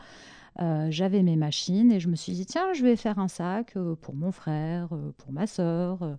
Euh, 0.60 0.88
j'avais 0.90 1.22
mes 1.22 1.36
machines 1.36 1.92
et 1.92 2.00
je 2.00 2.08
me 2.08 2.16
suis 2.16 2.34
dit, 2.34 2.46
tiens, 2.46 2.74
je 2.74 2.84
vais 2.84 2.96
faire 2.96 3.20
un 3.20 3.28
sac 3.28 3.74
euh, 3.76 3.96
pour 3.96 4.16
mon 4.16 4.32
frère, 4.32 4.90
pour 5.18 5.32
ma 5.32 5.48
sœur. 5.48 6.18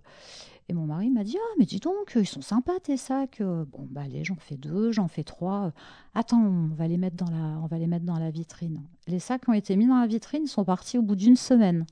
Et 0.69 0.73
mon 0.73 0.85
mari 0.85 1.09
m'a 1.09 1.23
dit, 1.23 1.37
ah, 1.39 1.55
mais 1.57 1.65
dis 1.65 1.79
donc, 1.79 2.13
ils 2.15 2.27
sont 2.27 2.41
sympas 2.41 2.79
tes 2.79 2.95
sacs. 2.95 3.41
Bon, 3.41 3.87
bah 3.89 4.01
allez, 4.05 4.23
j'en 4.23 4.35
fais 4.35 4.55
deux, 4.55 4.91
j'en 4.91 5.07
fais 5.07 5.23
trois. 5.23 5.73
Attends, 6.13 6.41
on 6.41 6.67
va, 6.75 6.87
les 6.87 6.97
mettre 6.97 7.17
dans 7.17 7.31
la, 7.31 7.59
on 7.63 7.65
va 7.65 7.77
les 7.79 7.87
mettre 7.87 8.05
dans 8.05 8.19
la 8.19 8.29
vitrine. 8.29 8.83
Les 9.07 9.19
sacs 9.19 9.49
ont 9.49 9.53
été 9.53 9.75
mis 9.75 9.87
dans 9.87 9.99
la 9.99 10.07
vitrine, 10.07 10.45
sont 10.45 10.63
partis 10.63 10.97
au 10.97 11.01
bout 11.01 11.15
d'une 11.15 11.35
semaine. 11.35 11.85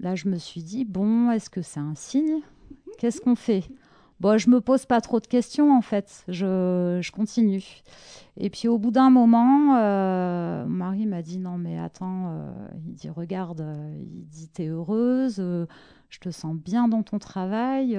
Là, 0.00 0.14
je 0.14 0.28
me 0.28 0.36
suis 0.36 0.62
dit, 0.62 0.84
bon, 0.84 1.30
est-ce 1.30 1.50
que 1.50 1.62
c'est 1.62 1.80
un 1.80 1.94
signe? 1.94 2.40
Qu'est-ce 2.98 3.20
qu'on 3.20 3.36
fait? 3.36 3.64
Bon, 4.20 4.36
je 4.36 4.50
me 4.50 4.60
pose 4.60 4.84
pas 4.84 5.00
trop 5.00 5.18
de 5.18 5.26
questions 5.26 5.74
en 5.74 5.80
fait, 5.80 6.24
je, 6.28 7.10
continue. 7.10 7.82
Et 8.36 8.50
puis 8.50 8.68
au 8.68 8.76
bout 8.78 8.90
d'un 8.90 9.08
moment, 9.08 9.76
euh, 9.78 10.66
mon 10.66 10.76
mari 10.76 11.06
m'a 11.06 11.22
dit 11.22 11.38
non 11.38 11.56
mais 11.56 11.78
attends, 11.78 12.28
euh, 12.28 12.52
il 12.86 12.94
dit 12.94 13.08
regarde, 13.08 13.62
euh, 13.62 13.94
il 13.98 14.26
dit 14.26 14.48
t'es 14.48 14.66
heureuse, 14.66 15.36
je 15.36 16.18
te 16.18 16.30
sens 16.30 16.54
bien 16.54 16.86
dans 16.86 17.02
ton 17.02 17.18
travail, 17.18 17.98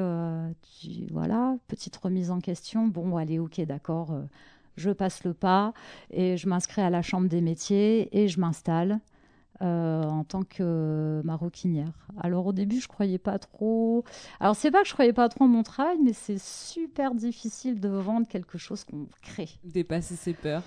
voilà, 1.11 1.57
petite 1.67 1.97
remise 1.97 2.29
en 2.29 2.39
question. 2.39 2.87
Bon, 2.87 3.17
allez, 3.17 3.39
ok, 3.39 3.59
d'accord, 3.61 4.15
je 4.77 4.91
passe 4.91 5.23
le 5.23 5.33
pas 5.33 5.73
et 6.11 6.37
je 6.37 6.47
m'inscris 6.47 6.83
à 6.83 6.91
la 6.91 7.01
chambre 7.01 7.29
des 7.29 7.41
métiers 7.41 8.15
et 8.15 8.27
je 8.27 8.39
m'installe. 8.39 8.99
Euh, 9.61 10.01
en 10.03 10.23
tant 10.23 10.41
que 10.41 11.21
maroquinière. 11.23 11.91
Alors 12.19 12.47
au 12.47 12.53
début, 12.53 12.79
je 12.79 12.87
croyais 12.87 13.19
pas 13.19 13.37
trop. 13.37 14.03
Alors 14.39 14.55
c'est 14.55 14.71
pas 14.71 14.81
que 14.81 14.87
je 14.87 14.93
croyais 14.93 15.13
pas 15.13 15.29
trop 15.29 15.43
en 15.43 15.47
mon 15.47 15.61
travail, 15.61 15.97
mais 16.03 16.13
c'est 16.13 16.39
super 16.39 17.13
difficile 17.13 17.79
de 17.79 17.87
vendre 17.89 18.27
quelque 18.27 18.57
chose 18.57 18.83
qu'on 18.83 19.07
crée. 19.21 19.49
Dépasser 19.63 20.15
ses 20.15 20.33
peurs. 20.33 20.63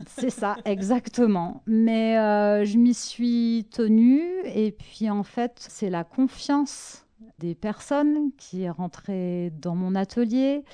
C'est 0.08 0.30
ça, 0.30 0.56
exactement. 0.64 1.62
Mais 1.66 2.18
euh, 2.18 2.64
je 2.64 2.78
m'y 2.78 2.94
suis 2.94 3.68
tenue 3.70 4.24
et 4.46 4.72
puis 4.72 5.08
en 5.08 5.22
fait, 5.22 5.52
c'est 5.56 5.90
la 5.90 6.02
confiance 6.02 7.06
des 7.38 7.54
personnes 7.54 8.32
qui 8.36 8.62
est 8.62 8.70
rentrée 8.70 9.52
dans 9.60 9.76
mon 9.76 9.94
atelier 9.94 10.64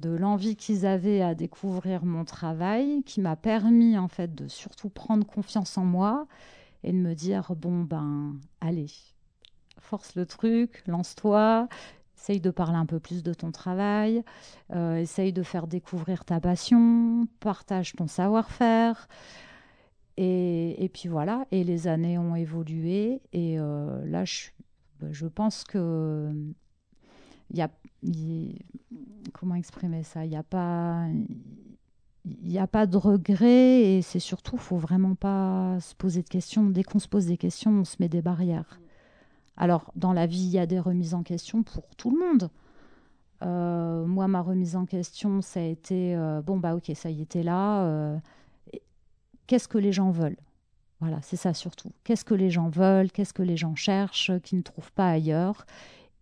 de 0.00 0.10
l'envie 0.10 0.54
qu'ils 0.54 0.86
avaient 0.86 1.22
à 1.22 1.34
découvrir 1.34 2.04
mon 2.04 2.24
travail 2.24 3.02
qui 3.04 3.20
m'a 3.20 3.34
permis 3.34 3.98
en 3.98 4.06
fait 4.06 4.32
de 4.32 4.46
surtout 4.46 4.90
prendre 4.90 5.26
confiance 5.26 5.76
en 5.76 5.84
moi 5.84 6.28
et 6.84 6.92
de 6.92 6.98
me 6.98 7.14
dire 7.14 7.54
bon 7.56 7.82
ben 7.82 8.36
allez, 8.60 8.90
force 9.80 10.14
le 10.14 10.26
truc, 10.26 10.82
lance-toi, 10.86 11.68
essaye 12.16 12.40
de 12.40 12.50
parler 12.50 12.76
un 12.76 12.86
peu 12.86 13.00
plus 13.00 13.22
de 13.22 13.32
ton 13.32 13.52
travail, 13.52 14.22
euh, 14.74 14.96
essaye 14.96 15.32
de 15.32 15.42
faire 15.42 15.66
découvrir 15.66 16.24
ta 16.24 16.40
passion, 16.40 17.26
partage 17.40 17.92
ton 17.94 18.06
savoir-faire. 18.06 19.08
Et, 20.20 20.90
puis 20.92 21.08
voilà, 21.08 21.46
et 21.52 21.62
les 21.62 21.86
années 21.86 22.18
ont 22.18 22.34
évolué. 22.34 23.20
Et 23.32 23.60
euh, 23.60 24.04
là, 24.04 24.24
je, 24.24 24.48
ben, 24.98 25.12
je 25.12 25.26
pense 25.26 25.62
que 25.62 26.34
y 27.54 27.62
a, 27.62 27.70
comment 29.32 29.54
exprimer 29.54 30.02
ça? 30.02 30.24
Il 30.24 30.30
n'y 30.30 30.36
a 30.36 30.42
pas 30.42 31.06
il 32.24 32.48
n'y 32.48 32.58
a 32.58 32.66
pas 32.66 32.86
de 32.86 32.96
regret 32.96 33.82
et 33.82 34.02
c'est 34.02 34.18
surtout, 34.18 34.56
faut 34.56 34.76
vraiment 34.76 35.14
pas 35.14 35.78
se 35.80 35.94
poser 35.94 36.22
de 36.22 36.28
questions. 36.28 36.64
Dès 36.64 36.82
qu'on 36.82 36.98
se 36.98 37.08
pose 37.08 37.26
des 37.26 37.36
questions, 37.36 37.70
on 37.70 37.84
se 37.84 37.96
met 38.00 38.08
des 38.08 38.22
barrières. 38.22 38.80
Alors, 39.56 39.92
dans 39.96 40.12
la 40.12 40.26
vie, 40.26 40.42
il 40.42 40.50
y 40.50 40.58
a 40.58 40.66
des 40.66 40.78
remises 40.78 41.14
en 41.14 41.22
question 41.22 41.62
pour 41.62 41.96
tout 41.96 42.10
le 42.10 42.18
monde. 42.18 42.50
Euh, 43.42 44.04
moi, 44.06 44.28
ma 44.28 44.40
remise 44.40 44.76
en 44.76 44.84
question, 44.84 45.42
ça 45.42 45.60
a 45.60 45.64
été 45.64 46.14
euh, 46.14 46.42
bon, 46.42 46.58
bah 46.58 46.74
ok, 46.74 46.90
ça 46.94 47.10
y 47.10 47.22
était 47.22 47.42
là. 47.42 47.84
Euh, 47.84 48.18
qu'est-ce 49.46 49.68
que 49.68 49.78
les 49.78 49.92
gens 49.92 50.10
veulent? 50.10 50.38
Voilà, 51.00 51.20
c'est 51.22 51.36
ça 51.36 51.54
surtout. 51.54 51.90
Qu'est-ce 52.04 52.24
que 52.24 52.34
les 52.34 52.50
gens 52.50 52.68
veulent? 52.68 53.10
Qu'est-ce 53.10 53.32
que 53.32 53.42
les 53.42 53.56
gens 53.56 53.76
cherchent 53.76 54.32
qu'ils 54.42 54.58
ne 54.58 54.62
trouvent 54.62 54.92
pas 54.92 55.10
ailleurs? 55.10 55.66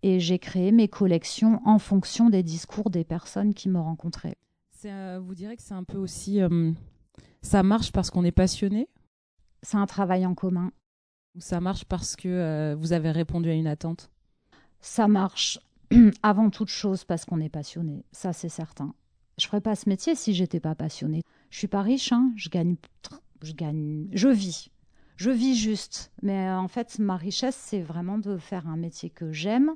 Et 0.03 0.21
j'ai 0.21 0.39
créé 0.39 0.73
mes 0.73 0.89
collections 0.89 1.61
en 1.65 1.79
fonction 1.79 2.29
des 2.29 2.43
discours 2.43 2.91
des 2.91 3.05
personnes 3.05 3.55
qui 3.55 3.69
me 3.71 3.81
rencontraient. 3.81 4.37
Euh, 4.85 5.21
vous 5.23 5.35
direz 5.35 5.57
que 5.57 5.63
c'est 5.63 5.75
un 5.75 5.85
peu 5.85 5.99
aussi. 5.99 6.41
Euh, 6.41 6.73
ça 7.43 7.63
marche 7.63 7.93
parce 7.93 8.11
qu'on 8.11 8.25
est 8.25 8.33
passionné? 8.33 8.89
C'est 9.63 9.77
un 9.77 9.87
travail 9.87 10.27
en 10.27 10.35
commun. 10.35 10.73
Ou 11.35 11.41
ça 11.41 11.61
marche 11.61 11.85
parce 11.85 12.17
que 12.17 12.29
euh, 12.29 12.77
vous 12.79 12.93
avez 12.93 13.11
répondu 13.11 13.51
à 13.51 13.55
une 13.55 13.67
attente? 13.67 14.11
Ça 14.81 15.09
marche 15.09 15.59
avant 16.23 16.51
toute 16.51 16.69
chose 16.69 17.05
parce 17.05 17.25
qu'on 17.25 17.41
est 17.41 17.49
passionné. 17.49 18.05
Ça, 18.13 18.33
c'est 18.33 18.49
certain. 18.49 18.95
Je 19.39 19.47
ferais 19.47 19.61
pas 19.61 19.75
ce 19.75 19.89
métier 19.89 20.15
si 20.15 20.35
j'étais 20.35 20.61
pas 20.61 20.75
passionnée. 20.75 21.23
Je 21.51 21.59
suis 21.59 21.69
pas 21.69 21.83
riche, 21.83 22.13
hein. 22.13 22.33
je 22.37 22.49
gagne, 22.49 22.77
je 23.43 23.53
gagne, 23.53 24.09
je 24.13 24.29
vis, 24.29 24.71
je 25.17 25.31
vis 25.31 25.55
juste. 25.55 26.11
Mais 26.23 26.51
en 26.51 26.69
fait, 26.69 26.99
ma 26.99 27.17
richesse, 27.17 27.57
c'est 27.57 27.83
vraiment 27.83 28.19
de 28.19 28.39
faire 28.39 28.67
un 28.67 28.77
métier 28.77 29.11
que 29.11 29.33
j'aime, 29.33 29.75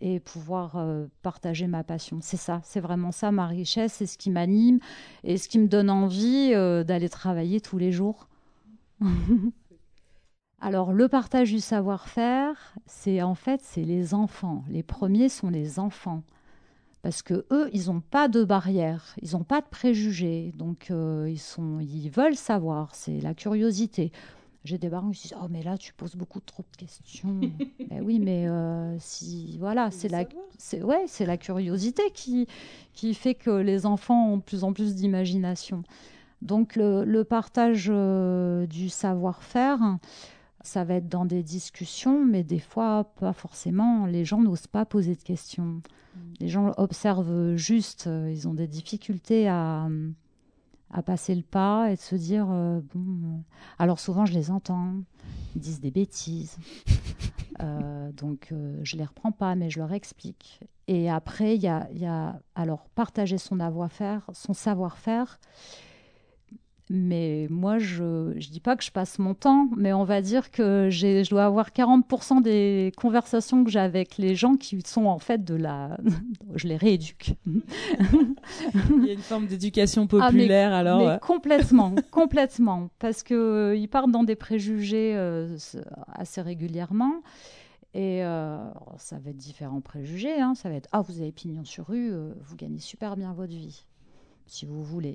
et 0.00 0.20
pouvoir 0.20 0.76
euh, 0.76 1.06
partager 1.22 1.66
ma 1.66 1.84
passion. 1.84 2.18
C'est 2.20 2.36
ça, 2.36 2.60
c'est 2.64 2.80
vraiment 2.80 3.12
ça 3.12 3.32
ma 3.32 3.46
richesse, 3.46 3.94
c'est 3.94 4.06
ce 4.06 4.18
qui 4.18 4.30
m'anime 4.30 4.78
et 5.24 5.38
ce 5.38 5.48
qui 5.48 5.58
me 5.58 5.66
donne 5.66 5.90
envie 5.90 6.52
euh, 6.54 6.84
d'aller 6.84 7.08
travailler 7.08 7.60
tous 7.60 7.78
les 7.78 7.92
jours. 7.92 8.28
Alors 10.60 10.92
le 10.92 11.08
partage 11.08 11.52
du 11.52 11.60
savoir-faire, 11.60 12.74
c'est 12.86 13.22
en 13.22 13.34
fait 13.34 13.60
c'est 13.62 13.84
les 13.84 14.12
enfants. 14.14 14.64
Les 14.68 14.82
premiers 14.82 15.28
sont 15.28 15.50
les 15.50 15.78
enfants 15.78 16.24
parce 17.02 17.22
que 17.22 17.46
eux 17.52 17.70
ils 17.72 17.86
n'ont 17.86 18.00
pas 18.00 18.26
de 18.28 18.42
barrière, 18.42 19.14
ils 19.22 19.32
n'ont 19.32 19.44
pas 19.44 19.60
de 19.60 19.66
préjugés, 19.66 20.52
donc 20.56 20.90
euh, 20.90 21.28
ils 21.30 21.38
sont 21.38 21.78
ils 21.80 22.10
veulent 22.10 22.36
savoir, 22.36 22.94
c'est 22.94 23.20
la 23.20 23.34
curiosité. 23.34 24.10
J'ai 24.68 24.76
des 24.76 24.90
parents 24.90 25.10
qui 25.10 25.22
disent 25.22 25.36
Oh, 25.42 25.46
mais 25.48 25.62
là, 25.62 25.78
tu 25.78 25.94
poses 25.94 26.14
beaucoup 26.14 26.40
trop 26.40 26.62
de 26.62 26.76
questions. 26.76 27.40
ben 27.88 28.02
oui, 28.02 28.18
mais 28.18 28.46
euh, 28.46 28.94
si. 28.98 29.56
Voilà, 29.58 29.90
c'est 29.90 30.08
la, 30.08 30.26
c'est, 30.58 30.82
ouais, 30.82 31.04
c'est 31.06 31.24
la 31.24 31.38
curiosité 31.38 32.02
qui, 32.12 32.46
qui 32.92 33.14
fait 33.14 33.34
que 33.34 33.48
les 33.48 33.86
enfants 33.86 34.32
ont 34.32 34.36
de 34.36 34.42
plus 34.42 34.64
en 34.64 34.74
plus 34.74 34.94
d'imagination. 34.94 35.84
Donc, 36.42 36.76
le, 36.76 37.02
le 37.04 37.24
partage 37.24 37.88
euh, 37.90 38.66
du 38.66 38.90
savoir-faire, 38.90 39.78
ça 40.60 40.84
va 40.84 40.96
être 40.96 41.08
dans 41.08 41.24
des 41.24 41.42
discussions, 41.42 42.26
mais 42.26 42.44
des 42.44 42.58
fois, 42.58 43.04
pas 43.18 43.32
forcément. 43.32 44.04
Les 44.04 44.26
gens 44.26 44.42
n'osent 44.42 44.66
pas 44.66 44.84
poser 44.84 45.14
de 45.14 45.22
questions. 45.22 45.64
Mm. 45.64 46.20
Les 46.40 46.48
gens 46.48 46.72
observent 46.76 47.56
juste. 47.56 48.06
Euh, 48.06 48.30
ils 48.30 48.46
ont 48.46 48.54
des 48.54 48.68
difficultés 48.68 49.48
à 49.48 49.88
à 50.90 51.02
passer 51.02 51.34
le 51.34 51.42
pas 51.42 51.90
et 51.90 51.96
de 51.96 52.00
se 52.00 52.14
dire 52.14 52.46
euh, 52.50 52.80
bon. 52.94 53.00
Euh, 53.00 53.38
alors 53.78 54.00
souvent 54.00 54.26
je 54.26 54.32
les 54.32 54.50
entends, 54.50 54.94
ils 55.54 55.60
disent 55.60 55.80
des 55.80 55.90
bêtises, 55.90 56.56
euh, 57.60 58.10
donc 58.12 58.52
je 58.82 58.96
les 58.96 59.04
reprends 59.04 59.32
pas, 59.32 59.54
mais 59.54 59.70
je 59.70 59.78
leur 59.78 59.92
explique. 59.92 60.60
Et 60.86 61.10
après 61.10 61.56
il 61.56 61.62
y 61.62 61.68
a, 61.68 61.88
y 61.92 62.06
a, 62.06 62.40
alors 62.54 62.88
partager 62.94 63.38
son 63.38 63.58
savoir-faire, 63.58 64.30
son 64.32 64.54
savoir-faire. 64.54 65.38
Mais 66.90 67.46
moi, 67.50 67.78
je 67.78 68.32
ne 68.32 68.38
dis 68.38 68.60
pas 68.60 68.74
que 68.74 68.82
je 68.82 68.90
passe 68.90 69.18
mon 69.18 69.34
temps, 69.34 69.68
mais 69.76 69.92
on 69.92 70.04
va 70.04 70.22
dire 70.22 70.50
que 70.50 70.88
je 70.90 71.28
dois 71.28 71.44
avoir 71.44 71.70
40% 71.70 72.40
des 72.40 72.92
conversations 72.96 73.62
que 73.62 73.70
j'ai 73.70 73.78
avec 73.78 74.16
les 74.16 74.34
gens 74.34 74.56
qui 74.56 74.80
sont 74.86 75.04
en 75.04 75.18
fait 75.18 75.44
de 75.44 75.54
la... 75.54 75.98
je 76.54 76.66
les 76.66 76.76
rééduque. 76.76 77.34
Il 77.46 79.04
y 79.06 79.10
a 79.10 79.12
une 79.12 79.18
forme 79.18 79.46
d'éducation 79.46 80.04
ah, 80.04 80.06
populaire 80.06 80.72
alors. 80.72 81.06
Mais 81.06 81.18
complètement, 81.20 81.94
complètement. 82.10 82.88
Parce 82.98 83.22
qu'ils 83.22 83.36
euh, 83.36 83.86
partent 83.90 84.10
dans 84.10 84.24
des 84.24 84.36
préjugés 84.36 85.12
euh, 85.14 85.58
assez 86.14 86.40
régulièrement. 86.40 87.20
Et 87.92 88.24
euh, 88.24 88.58
ça 88.96 89.18
va 89.18 89.30
être 89.30 89.36
différents 89.36 89.82
préjugés. 89.82 90.40
Hein. 90.40 90.54
Ça 90.54 90.70
va 90.70 90.76
être 90.76 90.88
Ah, 90.92 91.02
vous 91.02 91.20
avez 91.20 91.32
pignon 91.32 91.64
sur 91.64 91.88
rue, 91.88 92.12
vous 92.40 92.56
gagnez 92.56 92.80
super 92.80 93.16
bien 93.16 93.34
votre 93.34 93.52
vie 93.52 93.84
si 94.50 94.66
vous 94.66 94.82
voulez. 94.82 95.14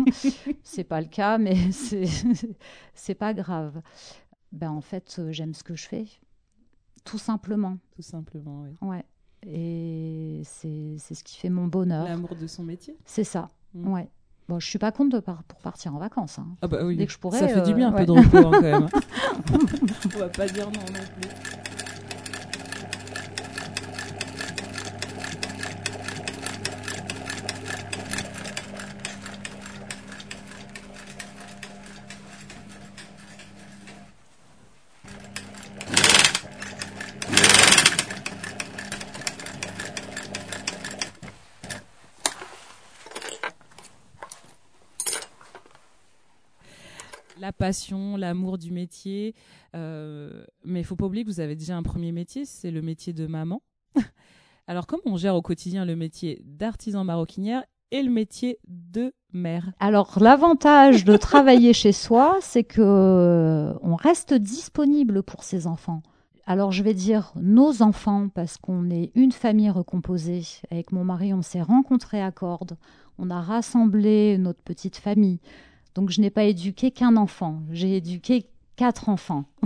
c'est 0.62 0.84
pas 0.84 1.00
le 1.00 1.06
cas, 1.08 1.38
mais 1.38 1.56
c'est 2.94 3.14
pas 3.14 3.34
grave. 3.34 3.80
Ben 4.52 4.70
en 4.70 4.80
fait, 4.80 5.16
euh, 5.18 5.30
j'aime 5.32 5.54
ce 5.54 5.62
que 5.62 5.76
je 5.76 5.86
fais, 5.86 6.06
tout 7.04 7.18
simplement. 7.18 7.78
Tout 7.94 8.02
simplement, 8.02 8.62
oui. 8.62 8.76
Ouais. 8.88 9.04
Et 9.46 10.42
c'est 10.44 10.98
ce 10.98 11.24
qui 11.24 11.38
fait 11.38 11.48
mon 11.50 11.66
bonheur. 11.66 12.04
L'amour 12.04 12.34
de 12.36 12.46
son 12.46 12.62
métier. 12.62 12.96
C'est 13.04 13.24
ça. 13.24 13.48
Mm. 13.74 13.92
Ouais. 13.92 14.08
Bon, 14.48 14.58
je 14.58 14.66
suis 14.66 14.78
pas 14.80 14.90
contre 14.90 15.16
de 15.16 15.20
par- 15.20 15.44
pour 15.44 15.60
partir 15.60 15.94
en 15.94 15.98
vacances. 15.98 16.38
hein. 16.40 16.48
Ah 16.60 16.66
bah 16.66 16.84
oui. 16.84 16.96
Dès 16.96 17.06
que 17.06 17.12
je 17.12 17.18
pourrais, 17.18 17.38
Ça 17.38 17.46
fait 17.48 17.62
du 17.62 17.70
euh, 17.70 17.74
bien 17.74 17.88
un 17.90 17.92
ouais. 17.94 18.00
peu 18.04 18.06
de 18.06 18.12
repos 18.18 18.36
hein, 18.38 18.50
quand 18.50 18.60
même. 18.60 18.88
On 20.14 20.18
va 20.18 20.28
pas 20.28 20.46
dire 20.48 20.66
non 20.66 20.80
non 20.80 21.06
plus. 21.20 21.59
Passion, 47.60 48.16
l'amour 48.16 48.56
du 48.58 48.72
métier. 48.72 49.34
euh, 49.76 50.42
mais 50.64 50.80
il 50.80 50.84
faut 50.84 50.96
pas 50.96 51.04
oublier 51.04 51.24
que 51.24 51.30
vous 51.30 51.40
avez 51.40 51.54
déjà 51.54 51.76
un 51.76 51.82
premier 51.82 52.10
métier, 52.10 52.44
c'est 52.46 52.70
le 52.70 52.80
métier 52.80 53.12
de 53.12 53.26
maman. 53.26 53.62
Alors 54.66 54.86
comment 54.86 55.02
on 55.06 55.16
gère 55.16 55.36
au 55.36 55.42
quotidien 55.42 55.84
le 55.84 55.94
métier 55.94 56.42
d'artisan 56.44 57.04
maroquinière 57.04 57.62
et 57.90 58.02
le 58.02 58.10
métier 58.10 58.58
de 58.66 59.12
mère? 59.32 59.72
Alors 59.78 60.18
l'avantage 60.20 61.04
de 61.04 61.16
travailler 61.18 61.74
chez 61.74 61.92
soi, 61.92 62.38
c'est 62.40 62.64
que 62.64 62.80
euh, 62.80 63.74
on 63.82 63.94
reste 63.94 64.32
disponible 64.32 65.22
pour 65.22 65.44
ses 65.44 65.66
enfants. 65.66 66.02
Alors 66.46 66.72
je 66.72 66.82
vais 66.82 66.94
dire 66.94 67.32
nos 67.36 67.82
enfants 67.82 68.28
parce 68.34 68.56
qu'on 68.56 68.88
est 68.90 69.12
une 69.14 69.32
famille 69.32 69.70
recomposée. 69.70 70.44
Avec 70.70 70.92
mon 70.92 71.04
mari, 71.04 71.34
on 71.34 71.42
s'est 71.42 71.62
rencontrés 71.62 72.22
à 72.22 72.32
Cordes. 72.32 72.78
On 73.18 73.28
a 73.28 73.40
rassemblé 73.42 74.38
notre 74.38 74.62
petite 74.62 74.96
famille. 74.96 75.40
Donc 75.94 76.10
je 76.10 76.20
n'ai 76.20 76.30
pas 76.30 76.44
éduqué 76.44 76.90
qu'un 76.90 77.16
enfant. 77.16 77.60
J'ai 77.70 77.96
éduqué 77.96 78.46
quatre 78.76 79.08
enfants. 79.08 79.44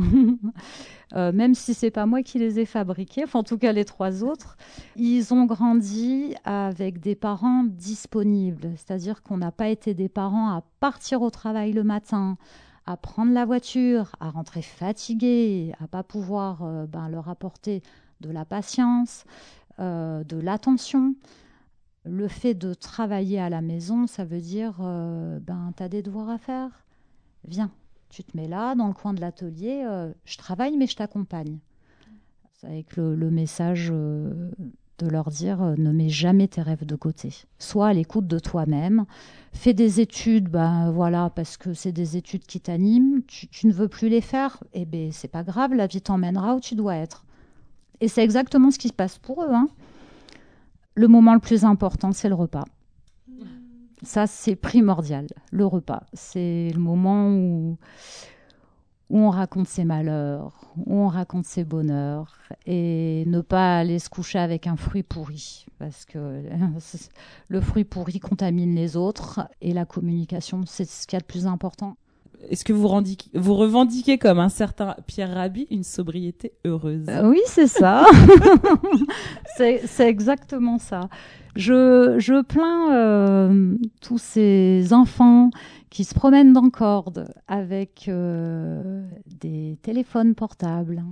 Euh, 1.15 1.31
même 1.31 1.55
si 1.55 1.75
c'est 1.75 1.93
pas 1.93 2.07
moi 2.07 2.25
qui 2.25 2.41
les 2.41 2.59
ai 2.59 2.65
fabriqués, 2.67 3.23
enfin 3.23 3.39
en 3.39 3.45
tout 3.45 3.57
cas 3.57 3.71
les 3.71 3.85
trois 3.85 4.25
autres, 4.25 4.57
ils 4.97 5.33
ont 5.33 5.45
grandi 5.45 6.35
avec 6.45 6.99
des 6.99 7.15
parents 7.15 7.63
disponibles, 7.63 8.73
c'est-à-dire 8.75 9.23
qu'on 9.23 9.37
n'a 9.37 9.53
pas 9.53 9.69
été 9.69 9.95
des 9.95 10.09
parents 10.09 10.49
à 10.49 10.65
partir 10.81 11.23
au 11.23 11.31
travail 11.31 11.73
le 11.73 11.85
matin, 11.85 12.37
à 12.87 12.97
prendre 12.97 13.33
la 13.33 13.45
voiture, 13.45 14.17
à 14.19 14.31
rentrer 14.31 14.63
fatigués, 14.63 15.73
à 15.79 15.87
pas 15.87 16.03
pouvoir 16.03 16.63
euh, 16.63 16.87
ben, 16.87 17.09
leur 17.09 17.29
apporter 17.29 17.81
de 18.21 18.31
la 18.31 18.45
patience, 18.45 19.25
euh, 19.79 20.25
de 20.25 20.37
l'attention. 20.39 21.15
Le 22.05 22.29
fait 22.29 22.55
de 22.55 22.75
travailler 22.75 23.41
à 23.41 23.49
la 23.49 23.63
maison, 23.63 24.07
ça 24.07 24.25
veut 24.25 24.41
dire 24.41 24.77
euh, 24.81 25.39
ben 25.41 25.73
tu 25.77 25.83
as 25.83 25.89
des 25.89 26.03
devoirs 26.03 26.29
à 26.29 26.39
faire, 26.39 26.85
viens, 27.49 27.71
tu 28.11 28.23
te 28.23 28.37
mets 28.37 28.47
là 28.49 28.75
dans 28.75 28.89
le 28.89 28.93
coin 28.95 29.15
de 29.15 29.21
l'atelier, 29.23 29.85
euh, 29.87 30.13
je 30.27 30.37
travaille 30.37 30.77
mais 30.77 30.87
je 30.87 30.97
t'accompagne. 30.97 31.59
Avec 32.63 32.97
le, 32.97 33.15
le 33.15 33.31
message 33.31 33.91
euh, 33.93 34.51
de 34.99 35.07
leur 35.09 35.31
dire 35.31 35.75
ne 35.79 35.93
mets 35.93 36.09
jamais 36.09 36.47
tes 36.49 36.63
rêves 36.63 36.87
de 36.87 36.97
côté. 36.97 37.31
Sois 37.59 37.89
à 37.89 37.93
l'écoute 37.93 38.27
de 38.27 38.39
toi-même. 38.39 39.05
Fais 39.53 39.75
des 39.75 40.01
études, 40.01 40.49
ben 40.49 40.91
voilà, 40.91 41.31
parce 41.31 41.57
que 41.57 41.75
c'est 41.75 41.93
des 41.93 42.17
études 42.17 42.45
qui 42.45 42.61
t'animent. 42.61 43.23
Tu, 43.27 43.49
tu 43.49 43.67
ne 43.67 43.73
veux 43.73 43.89
plus 43.89 44.09
les 44.09 44.21
faire, 44.21 44.63
eh 44.73 44.85
ben 44.85 45.11
c'est 45.11 45.29
pas 45.29 45.43
grave, 45.43 45.75
la 45.75 45.87
vie 45.87 46.01
t'emmènera 46.01 46.55
où 46.55 46.61
tu 46.61 46.75
dois 46.75 46.97
être. 46.97 47.25
Et 48.01 48.09
c'est 48.09 48.25
exactement 48.25 48.71
ce 48.71 48.79
qui 48.79 48.89
se 48.89 48.93
passe 48.95 49.19
pour 49.19 49.43
eux. 49.43 49.51
hein. 49.53 49.69
Le 50.95 51.09
moment 51.09 51.35
le 51.35 51.41
plus 51.41 51.65
important, 51.65 52.13
c'est 52.13 52.29
le 52.29 52.35
repas. 52.35 52.65
Ça, 54.03 54.27
c'est 54.27 54.55
primordial. 54.55 55.27
Le 55.51 55.67
repas, 55.67 56.05
c'est 56.13 56.71
le 56.73 56.79
moment 56.79 57.31
où, 57.31 57.79
on 59.11 59.31
raconte 59.31 59.67
ses 59.67 59.85
malheurs, 59.85 60.73
où 60.77 60.95
on 60.95 61.09
raconte 61.09 61.47
ses 61.47 61.65
bonheurs, 61.65 62.39
et 62.67 63.25
ne 63.27 63.41
pas 63.41 63.79
aller 63.79 63.99
se 63.99 64.09
coucher 64.09 64.39
avec 64.39 64.67
un 64.67 64.77
fruit 64.77 65.03
pourri, 65.03 65.67
parce 65.79 66.05
que 66.05 66.43
le 67.49 67.61
fruit 67.61 67.85
pourri 67.85 68.21
contamine 68.21 68.75
les 68.75 68.97
autres, 68.97 69.49
et 69.61 69.73
la 69.73 69.85
communication, 69.85 70.65
c'est 70.67 70.89
ce 70.89 71.07
qu'il 71.07 71.17
y 71.17 71.19
a 71.19 71.21
de 71.21 71.27
plus 71.27 71.47
important. 71.47 71.97
Est-ce 72.51 72.65
que 72.65 72.73
vous, 72.73 72.89
revendiquez 72.89 74.19
comme 74.19 74.39
un 74.39 74.49
certain 74.49 74.97
Pierre 75.07 75.35
Rabhi 75.35 75.67
une 75.71 75.85
sobriété 75.85 76.53
heureuse? 76.65 77.07
Euh, 77.09 77.29
oui, 77.29 77.41
c'est 77.47 77.67
ça. 77.67 78.07
c'est 79.57 79.83
c'est 79.87 80.09
exactement 80.09 80.79
ça. 80.79 81.09
Je, 81.57 82.17
je 82.19 82.43
plains 82.43 82.93
euh, 82.95 83.77
tous 84.01 84.19
ces 84.19 84.93
enfants 84.93 85.51
qui 85.91 86.05
se 86.05 86.15
promènent 86.15 86.53
dans 86.53 86.71
Cordes 86.71 87.33
avec 87.47 88.07
euh, 88.09 89.07
des 89.27 89.79
téléphones 89.83 90.35
portables, 90.35 91.05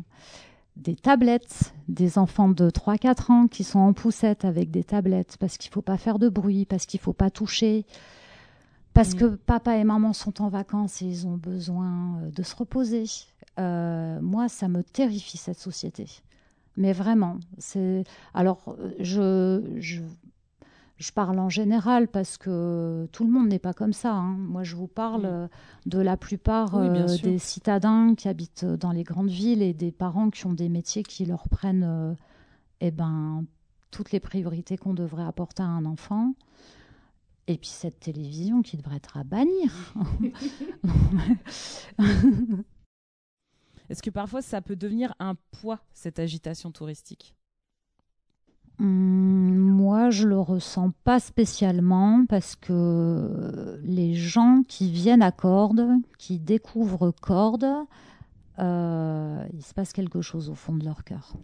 des 0.77 0.97
tablettes, 0.97 1.73
des 1.87 2.19
enfants 2.19 2.49
de 2.49 2.69
3-4 2.71 3.33
ans 3.33 3.47
qui 3.47 3.63
sont 3.63 3.79
en 3.79 3.93
poussette 3.93 4.45
avec 4.45 4.73
des 4.73 4.83
tablettes 4.83 5.37
parce 5.39 5.59
qu'il 5.59 5.71
ne 5.71 5.75
faut 5.75 5.83
pas 5.83 5.99
faire 5.99 6.19
de 6.19 6.29
bruit, 6.29 6.65
parce 6.65 6.87
qu'il 6.87 6.99
ne 6.99 7.03
faut 7.03 7.13
pas 7.13 7.31
toucher, 7.31 7.87
parce 8.95 9.15
Mm. 9.15 9.19
que 9.19 9.25
papa 9.37 9.77
et 9.77 9.85
maman 9.85 10.13
sont 10.13 10.43
en 10.43 10.49
vacances 10.49 11.03
et 11.03 11.07
ils 11.07 11.27
ont 11.27 11.37
besoin 11.37 12.19
euh, 12.23 12.31
de 12.31 12.43
se 12.43 12.55
reposer. 12.57 13.05
Euh, 13.59 14.21
moi, 14.23 14.49
ça 14.49 14.69
me 14.69 14.83
terrifie 14.83 15.37
cette 15.39 15.59
société. 15.59 16.07
Mais 16.77 16.93
vraiment, 16.93 17.39
c'est. 17.59 18.05
Alors, 18.33 18.75
euh, 18.79 18.93
je, 18.99 19.63
je, 19.81 20.01
je 20.97 21.13
parle 21.13 21.39
en 21.39 21.51
général 21.51 22.09
parce 22.09 22.39
que 22.39 23.07
tout 23.13 23.25
le 23.25 23.31
monde 23.31 23.49
n'est 23.49 23.59
pas 23.59 23.75
comme 23.75 23.93
ça. 23.93 24.13
hein. 24.15 24.37
Moi, 24.39 24.63
je 24.63 24.75
vous 24.77 24.87
parle 24.87 25.49
de 25.85 25.99
la 25.99 26.17
plupart 26.17 26.75
Oui, 26.75 26.87
euh, 26.89 27.19
des 27.23 27.39
citadins 27.39 28.15
qui 28.15 28.29
habitent 28.29 28.65
dans 28.65 28.93
les 28.93 29.03
grandes 29.05 29.29
villes 29.29 29.61
et 29.63 29.75
des 29.75 29.93
parents 29.93 30.31
qui 30.31 30.47
ont 30.47 30.55
des 30.55 30.69
métiers 30.71 31.03
qui 31.03 31.27
leur 31.27 31.49
prennent 31.49 31.85
euh, 31.85 32.15
eh 32.81 32.91
ben, 32.91 33.45
toutes 33.91 34.13
les 34.13 34.21
priorités 34.21 34.79
qu'on 34.79 34.95
devrait 34.95 35.25
apporter 35.25 35.63
à 35.63 35.67
un 35.67 35.85
enfant. 35.85 36.33
Et 37.49 37.59
puis 37.59 37.69
cette 37.71 37.99
télévision 38.01 38.63
qui 38.63 38.77
devrait 38.77 38.97
être 38.97 39.17
à 39.17 39.25
bannir. 39.25 39.95
Est-ce 43.89 44.03
que 44.03 44.11
parfois 44.11 44.43
ça 44.43 44.63
peut 44.63 44.77
devenir 44.77 45.15
un 45.19 45.35
poids, 45.51 45.81
cette 45.93 46.19
agitation 46.19 46.71
touristique? 46.71 47.35
Hum, 48.79 49.57
Moi, 49.57 50.11
je 50.11 50.27
le 50.27 50.39
ressens 50.39 50.93
pas 51.05 51.21
spécialement 51.21 52.25
parce 52.27 52.57
que 52.57 53.81
les 53.83 54.15
gens 54.15 54.63
qui 54.67 54.91
viennent 54.91 55.23
à 55.23 55.33
Cordes, 55.33 55.89
qui 56.19 56.39
découvrent 56.39 57.11
Cordes, 57.11 57.67
euh, 58.59 59.45
il 59.53 59.63
se 59.63 59.75
passe 59.75 59.93
quelque 59.93 60.23
chose 60.23 60.49
au 60.49 60.55
fond 60.55 60.75
de 60.75 60.85
leur 60.85 61.05
cœur. 61.05 61.35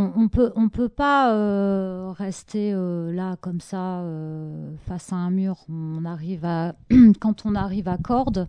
On, 0.00 0.28
on 0.54 0.68
peut, 0.68 0.88
pas 0.88 1.34
euh, 1.34 2.12
rester 2.16 2.72
euh, 2.72 3.12
là 3.12 3.34
comme 3.40 3.60
ça 3.60 4.02
euh, 4.02 4.76
face 4.86 5.12
à 5.12 5.16
un 5.16 5.30
mur. 5.30 5.64
On 5.68 6.04
arrive 6.04 6.44
à, 6.44 6.76
quand 7.20 7.44
on 7.46 7.56
arrive 7.56 7.88
à 7.88 7.98
Cordes, 7.98 8.46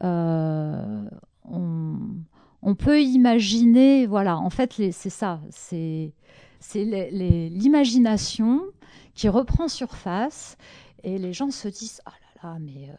on, 0.00 0.64
peut 2.76 3.00
imaginer, 3.00 4.06
voilà. 4.06 4.38
En 4.38 4.50
fait, 4.50 4.72
c'est 4.90 5.10
ça, 5.10 5.40
c'est 5.50 6.12
l'imagination 6.74 8.62
qui 9.14 9.28
reprend 9.28 9.68
surface 9.68 10.56
et 11.04 11.16
les 11.18 11.32
gens 11.32 11.52
se 11.52 11.68
disent 11.68 12.02
ah 12.06 12.12
là 12.42 12.50
là 12.50 12.58
mais 12.60 12.90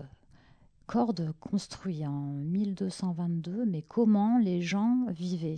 Cordes 0.87 1.33
construit 1.41 2.05
en 2.05 2.11
1222 2.11 3.65
mais 3.65 3.81
comment 3.81 4.37
les 4.37 4.61
gens 4.61 5.05
vivaient? 5.09 5.57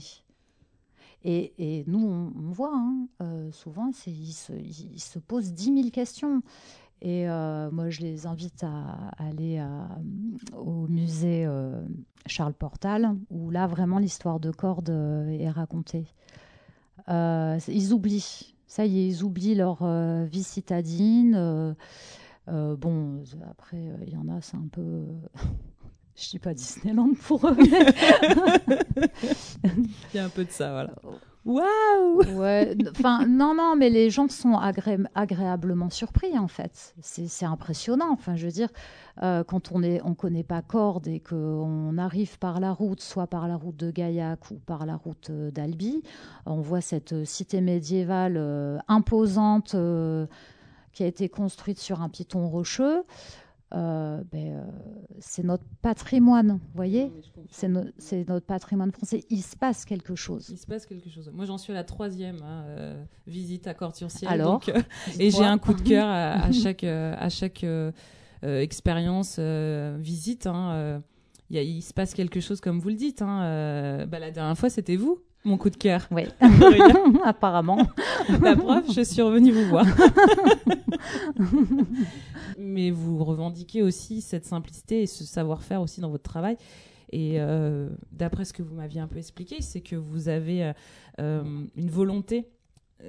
Et, 1.23 1.83
nous 1.87 2.05
on, 2.05 2.31
voit 2.51 2.73
hein, 2.75 3.07
euh, 3.21 3.51
souvent 3.51 3.91
ils, 4.07 4.31
se, 4.33 5.19
posent 5.19 5.53
10 5.53 5.75
000 5.75 5.89
questions 5.91 6.41
et 7.01 7.29
euh, 7.29 7.69
moi 7.71 7.89
je 7.89 8.01
les 8.01 8.25
invite 8.27 8.63
à 8.63 9.11
aller 9.17 9.57
à- 9.59 9.87
au 10.57 10.87
musée 10.87 11.45
euh, 11.45 11.81
Charles 12.25 12.53
Portal 12.53 13.15
où 13.29 13.49
là 13.51 13.67
vraiment 13.67 13.99
l'histoire 13.99 14.39
de 14.39 14.51
Cordes 14.51 14.89
euh, 14.89 15.27
est 15.29 15.49
racontée 15.49 16.07
euh, 17.09 17.59
ils 17.67 17.93
oublient. 17.93 18.53
Ça 18.67 18.85
y 18.85 18.99
est, 18.99 19.07
ils 19.07 19.23
oublient 19.23 19.55
leur 19.55 19.79
euh, 19.83 20.25
vie 20.25 20.43
citadine. 20.43 21.35
euh, 21.35 21.73
euh, 22.47 22.75
bon, 22.75 23.23
après, 23.49 23.77
euh, 23.77 23.97
il 24.07 24.13
y 24.13 24.17
en 24.17 24.27
a, 24.29 24.41
c'est 24.41 24.57
un 24.57 24.67
peu. 24.71 25.05
Je 26.15 26.29
dis 26.29 26.39
pas 26.39 26.53
Disneyland 26.53 27.13
pour 27.27 27.47
eux. 27.47 27.55
mais- 27.57 27.93
Il 30.13 30.17
y 30.17 30.19
a 30.19 30.25
un 30.25 30.29
peu 30.29 30.43
de 30.45 30.51
ça, 30.51 30.71
voilà. 30.71 30.93
Waouh 31.43 32.21
ouais, 32.39 32.77
enfin, 32.91 33.25
non, 33.27 33.55
non, 33.55 33.75
mais 33.75 33.89
les 33.89 34.11
gens 34.11 34.27
sont 34.27 34.51
agré- 34.59 35.03
agréablement 35.15 35.89
surpris, 35.89 36.37
en 36.37 36.47
fait. 36.47 36.93
C'est 37.01 37.27
c'est 37.27 37.45
impressionnant. 37.47 38.11
Enfin, 38.11 38.35
je 38.35 38.45
veux 38.45 38.51
dire, 38.51 38.69
euh, 39.23 39.43
quand 39.43 39.71
on 39.71 39.81
est, 39.81 40.01
on 40.03 40.13
connaît 40.13 40.43
pas 40.43 40.61
Cordes 40.61 41.07
et 41.07 41.19
qu'on 41.19 41.97
arrive 41.97 42.37
par 42.37 42.59
la 42.59 42.71
route, 42.71 43.01
soit 43.01 43.25
par 43.25 43.47
la 43.47 43.55
route 43.55 43.75
de 43.77 43.89
Gaillac 43.89 44.51
ou 44.51 44.55
par 44.59 44.85
la 44.85 44.95
route 44.97 45.31
euh, 45.31 45.49
d'Albi, 45.49 46.03
on 46.45 46.61
voit 46.61 46.81
cette 46.81 47.13
euh, 47.13 47.25
cité 47.25 47.59
médiévale 47.59 48.35
euh, 48.37 48.77
imposante 48.87 49.73
euh, 49.73 50.27
qui 50.93 51.01
a 51.03 51.07
été 51.07 51.27
construite 51.27 51.79
sur 51.79 52.03
un 52.03 52.09
piton 52.09 52.47
rocheux. 52.49 53.01
Euh, 53.73 54.21
ben, 54.31 54.47
euh, 54.55 54.63
c'est 55.19 55.43
notre 55.43 55.63
patrimoine, 55.81 56.53
vous 56.53 56.75
voyez 56.75 57.11
C'est 57.49 57.67
no- 57.67 57.85
c'est 57.97 58.27
notre 58.27 58.45
patrimoine 58.45 58.91
français. 58.91 59.23
Il 59.29 59.41
se 59.41 59.55
passe 59.55 59.85
quelque 59.85 60.15
chose. 60.15 60.49
Il 60.49 60.57
se 60.57 60.65
passe 60.67 60.85
quelque 60.85 61.09
chose. 61.09 61.31
Moi, 61.33 61.45
j'en 61.45 61.57
suis 61.57 61.71
à 61.71 61.75
la 61.75 61.83
troisième 61.83 62.37
hein, 62.43 62.63
euh, 62.67 63.03
visite 63.27 63.67
à 63.67 63.73
Corture-Ciel. 63.73 64.29
Alors, 64.31 64.59
donc, 64.59 64.73
et 65.19 65.31
j'ai 65.31 65.43
un 65.45 65.57
coup 65.57 65.73
de 65.73 65.81
cœur 65.81 66.07
à, 66.07 66.43
à 66.45 66.51
chaque, 66.51 66.83
à 66.83 67.29
chaque 67.29 67.65
expérience, 68.43 69.39
visite. 69.99 70.47
hein, 70.47 71.01
il 71.49 71.55
y 71.55 71.59
a- 71.59 71.63
il 71.63 71.81
se 71.81 71.93
passe 71.93 72.13
quelque 72.13 72.39
chose, 72.39 72.61
comme 72.61 72.79
vous 72.79 72.89
le 72.89 72.95
dites. 72.95 73.21
hein, 73.21 74.05
bah, 74.07 74.19
la 74.19 74.31
dernière 74.31 74.57
fois, 74.57 74.69
c'était 74.69 74.95
vous, 74.95 75.19
mon 75.43 75.57
coup 75.57 75.69
de 75.69 75.75
cœur. 75.77 76.07
Oui, 76.11 76.23
apparemment. 77.23 77.87
La 78.41 78.55
preuve, 78.55 78.91
je 78.93 79.01
suis 79.01 79.21
revenue 79.21 79.51
vous 79.51 79.67
voir. 79.69 79.85
Mais 82.57 82.91
vous 82.91 83.23
revendiquez 83.23 83.81
aussi 83.81 84.21
cette 84.21 84.45
simplicité 84.45 85.01
et 85.03 85.07
ce 85.07 85.23
savoir-faire 85.23 85.81
aussi 85.81 86.01
dans 86.01 86.09
votre 86.09 86.23
travail. 86.23 86.57
Et 87.11 87.41
euh, 87.41 87.89
d'après 88.11 88.45
ce 88.45 88.53
que 88.53 88.63
vous 88.63 88.75
m'aviez 88.75 89.01
un 89.01 89.07
peu 89.07 89.17
expliqué, 89.17 89.61
c'est 89.61 89.81
que 89.81 89.95
vous 89.95 90.29
avez 90.29 90.63
euh, 90.63 90.73
euh, 91.19 91.43
une 91.75 91.89
volonté 91.89 92.47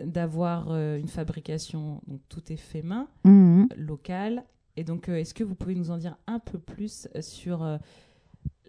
d'avoir 0.05 0.69
euh, 0.71 0.99
une 0.99 1.07
fabrication, 1.09 2.01
donc 2.07 2.21
tout 2.29 2.53
est 2.53 2.57
fait 2.57 2.83
main, 2.83 3.09
Mhm. 3.25 3.69
locale. 3.77 4.45
Et 4.77 4.85
donc, 4.85 5.09
est-ce 5.11 5.35
que 5.35 5.45
vous 5.45 5.55
pouvez 5.55 5.75
nous 5.75 5.91
en 5.91 5.99
dire 5.99 6.17
un 6.27 6.39
peu 6.39 6.59
plus 6.59 7.07
sur 7.21 7.63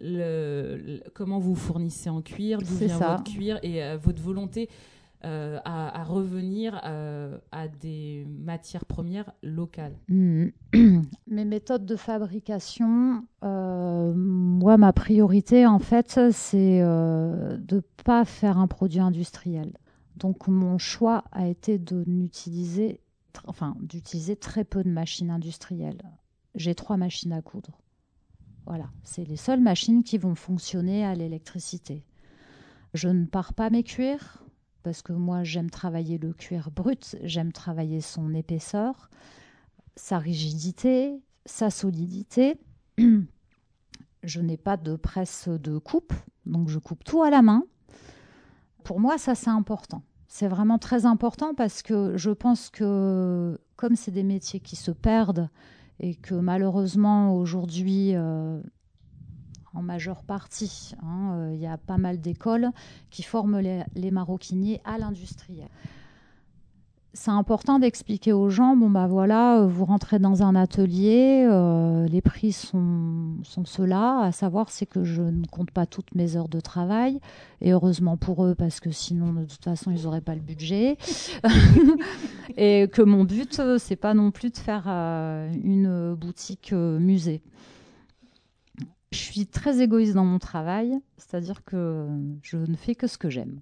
le, 0.00 0.76
le- 0.76 1.00
comment 1.14 1.38
vous 1.38 1.54
fournissez 1.54 2.10
en 2.10 2.20
cuir, 2.22 2.58
d'où 2.58 2.74
vient 2.76 2.98
ça. 2.98 3.16
votre 3.16 3.24
cuir 3.32 3.58
et 3.62 3.82
euh, 3.82 3.96
votre 3.96 4.20
volonté 4.22 4.68
euh, 5.24 5.58
à, 5.64 6.00
à 6.00 6.04
revenir 6.04 6.80
euh, 6.84 7.38
à 7.50 7.66
des 7.68 8.26
matières 8.28 8.84
premières 8.84 9.32
locales 9.42 9.94
Mhm. 10.08 10.52
Mes 11.28 11.44
méthodes 11.46 11.86
de 11.86 11.96
fabrication, 11.96 13.24
moi, 13.42 14.76
ma 14.76 14.92
priorité, 14.92 15.66
en 15.66 15.78
fait, 15.78 16.18
c'est 16.32 16.80
de 16.80 17.74
ne 17.76 17.80
pas 18.04 18.24
faire 18.24 18.58
un 18.58 18.66
produit 18.66 19.00
industriel. 19.00 19.72
Donc, 20.16 20.46
mon 20.48 20.78
choix 20.78 21.24
a 21.32 21.46
été 21.48 21.78
de 21.78 22.04
n'utiliser, 22.06 23.00
enfin, 23.46 23.76
d'utiliser 23.80 24.36
très 24.36 24.64
peu 24.64 24.84
de 24.84 24.90
machines 24.90 25.30
industrielles. 25.30 26.02
J'ai 26.54 26.74
trois 26.74 26.96
machines 26.96 27.32
à 27.32 27.42
coudre. 27.42 27.80
Voilà, 28.66 28.88
c'est 29.02 29.24
les 29.24 29.36
seules 29.36 29.60
machines 29.60 30.02
qui 30.02 30.16
vont 30.16 30.34
fonctionner 30.34 31.04
à 31.04 31.14
l'électricité. 31.14 32.04
Je 32.94 33.08
ne 33.08 33.26
pars 33.26 33.52
pas 33.52 33.70
mes 33.70 33.82
cuirs 33.82 34.42
parce 34.82 35.02
que 35.02 35.12
moi 35.12 35.44
j'aime 35.44 35.70
travailler 35.70 36.18
le 36.18 36.32
cuir 36.32 36.70
brut, 36.70 37.16
j'aime 37.22 37.52
travailler 37.52 38.00
son 38.00 38.32
épaisseur, 38.34 39.10
sa 39.96 40.18
rigidité, 40.18 41.20
sa 41.46 41.70
solidité. 41.70 42.60
Je 44.22 44.40
n'ai 44.40 44.56
pas 44.56 44.78
de 44.78 44.96
presse 44.96 45.48
de 45.48 45.76
coupe, 45.76 46.14
donc 46.46 46.70
je 46.70 46.78
coupe 46.78 47.04
tout 47.04 47.22
à 47.22 47.28
la 47.28 47.42
main. 47.42 47.62
Pour 48.82 48.98
moi, 48.98 49.18
ça 49.18 49.34
c'est 49.34 49.50
important. 49.50 50.02
C'est 50.28 50.48
vraiment 50.48 50.78
très 50.78 51.04
important 51.04 51.54
parce 51.54 51.82
que 51.82 52.16
je 52.16 52.30
pense 52.30 52.70
que 52.70 53.60
comme 53.76 53.96
c'est 53.96 54.12
des 54.12 54.22
métiers 54.22 54.60
qui 54.60 54.76
se 54.76 54.90
perdent 54.90 55.50
et 56.00 56.14
que 56.14 56.34
malheureusement 56.34 57.36
aujourd'hui, 57.36 58.14
euh, 58.14 58.60
en 59.74 59.82
majeure 59.82 60.22
partie, 60.22 60.94
hein, 61.02 61.34
euh, 61.34 61.54
il 61.54 61.60
y 61.60 61.66
a 61.66 61.76
pas 61.76 61.98
mal 61.98 62.20
d'écoles 62.20 62.70
qui 63.10 63.22
forment 63.22 63.60
les, 63.60 64.10
maroquiniers 64.10 64.80
à 64.84 64.98
l'industriel. 64.98 65.68
C'est 67.16 67.30
important 67.30 67.78
d'expliquer 67.78 68.32
aux 68.32 68.48
gens, 68.50 68.76
bon 68.76 68.90
bah 68.90 69.06
voilà, 69.06 69.60
euh, 69.60 69.66
vous 69.68 69.84
rentrez 69.84 70.18
dans 70.18 70.42
un 70.42 70.56
atelier, 70.56 71.46
euh, 71.48 72.08
les 72.08 72.20
prix 72.20 72.50
sont, 72.50 73.36
sont 73.44 73.64
ceux-là, 73.64 74.18
à 74.18 74.32
savoir 74.32 74.68
c'est 74.68 74.84
que 74.84 75.04
je 75.04 75.22
ne 75.22 75.46
compte 75.46 75.70
pas 75.70 75.86
toutes 75.86 76.12
mes 76.16 76.34
heures 76.34 76.48
de 76.48 76.58
travail, 76.58 77.20
et 77.60 77.72
heureusement 77.72 78.16
pour 78.16 78.44
eux, 78.44 78.56
parce 78.56 78.80
que 78.80 78.90
sinon 78.90 79.32
de 79.32 79.44
toute 79.44 79.62
façon 79.62 79.92
ils 79.92 80.02
n'auraient 80.02 80.22
pas 80.22 80.34
le 80.34 80.40
budget, 80.40 80.98
et 82.56 82.88
que 82.92 83.02
mon 83.02 83.22
but, 83.24 83.60
euh, 83.60 83.78
c'est 83.78 83.96
pas 83.96 84.14
non 84.14 84.30
plus 84.30 84.50
de 84.50 84.56
faire 84.56 84.84
euh, 84.88 85.52
une 85.62 86.14
boutique 86.14 86.72
euh, 86.72 86.98
musée. 86.98 87.42
Je 89.12 89.18
suis 89.18 89.46
très 89.46 89.80
égoïste 89.80 90.14
dans 90.14 90.24
mon 90.24 90.40
travail, 90.40 90.98
c'est-à-dire 91.16 91.64
que 91.64 92.08
je 92.42 92.56
ne 92.56 92.74
fais 92.74 92.96
que 92.96 93.06
ce 93.06 93.18
que 93.18 93.30
j'aime. 93.30 93.60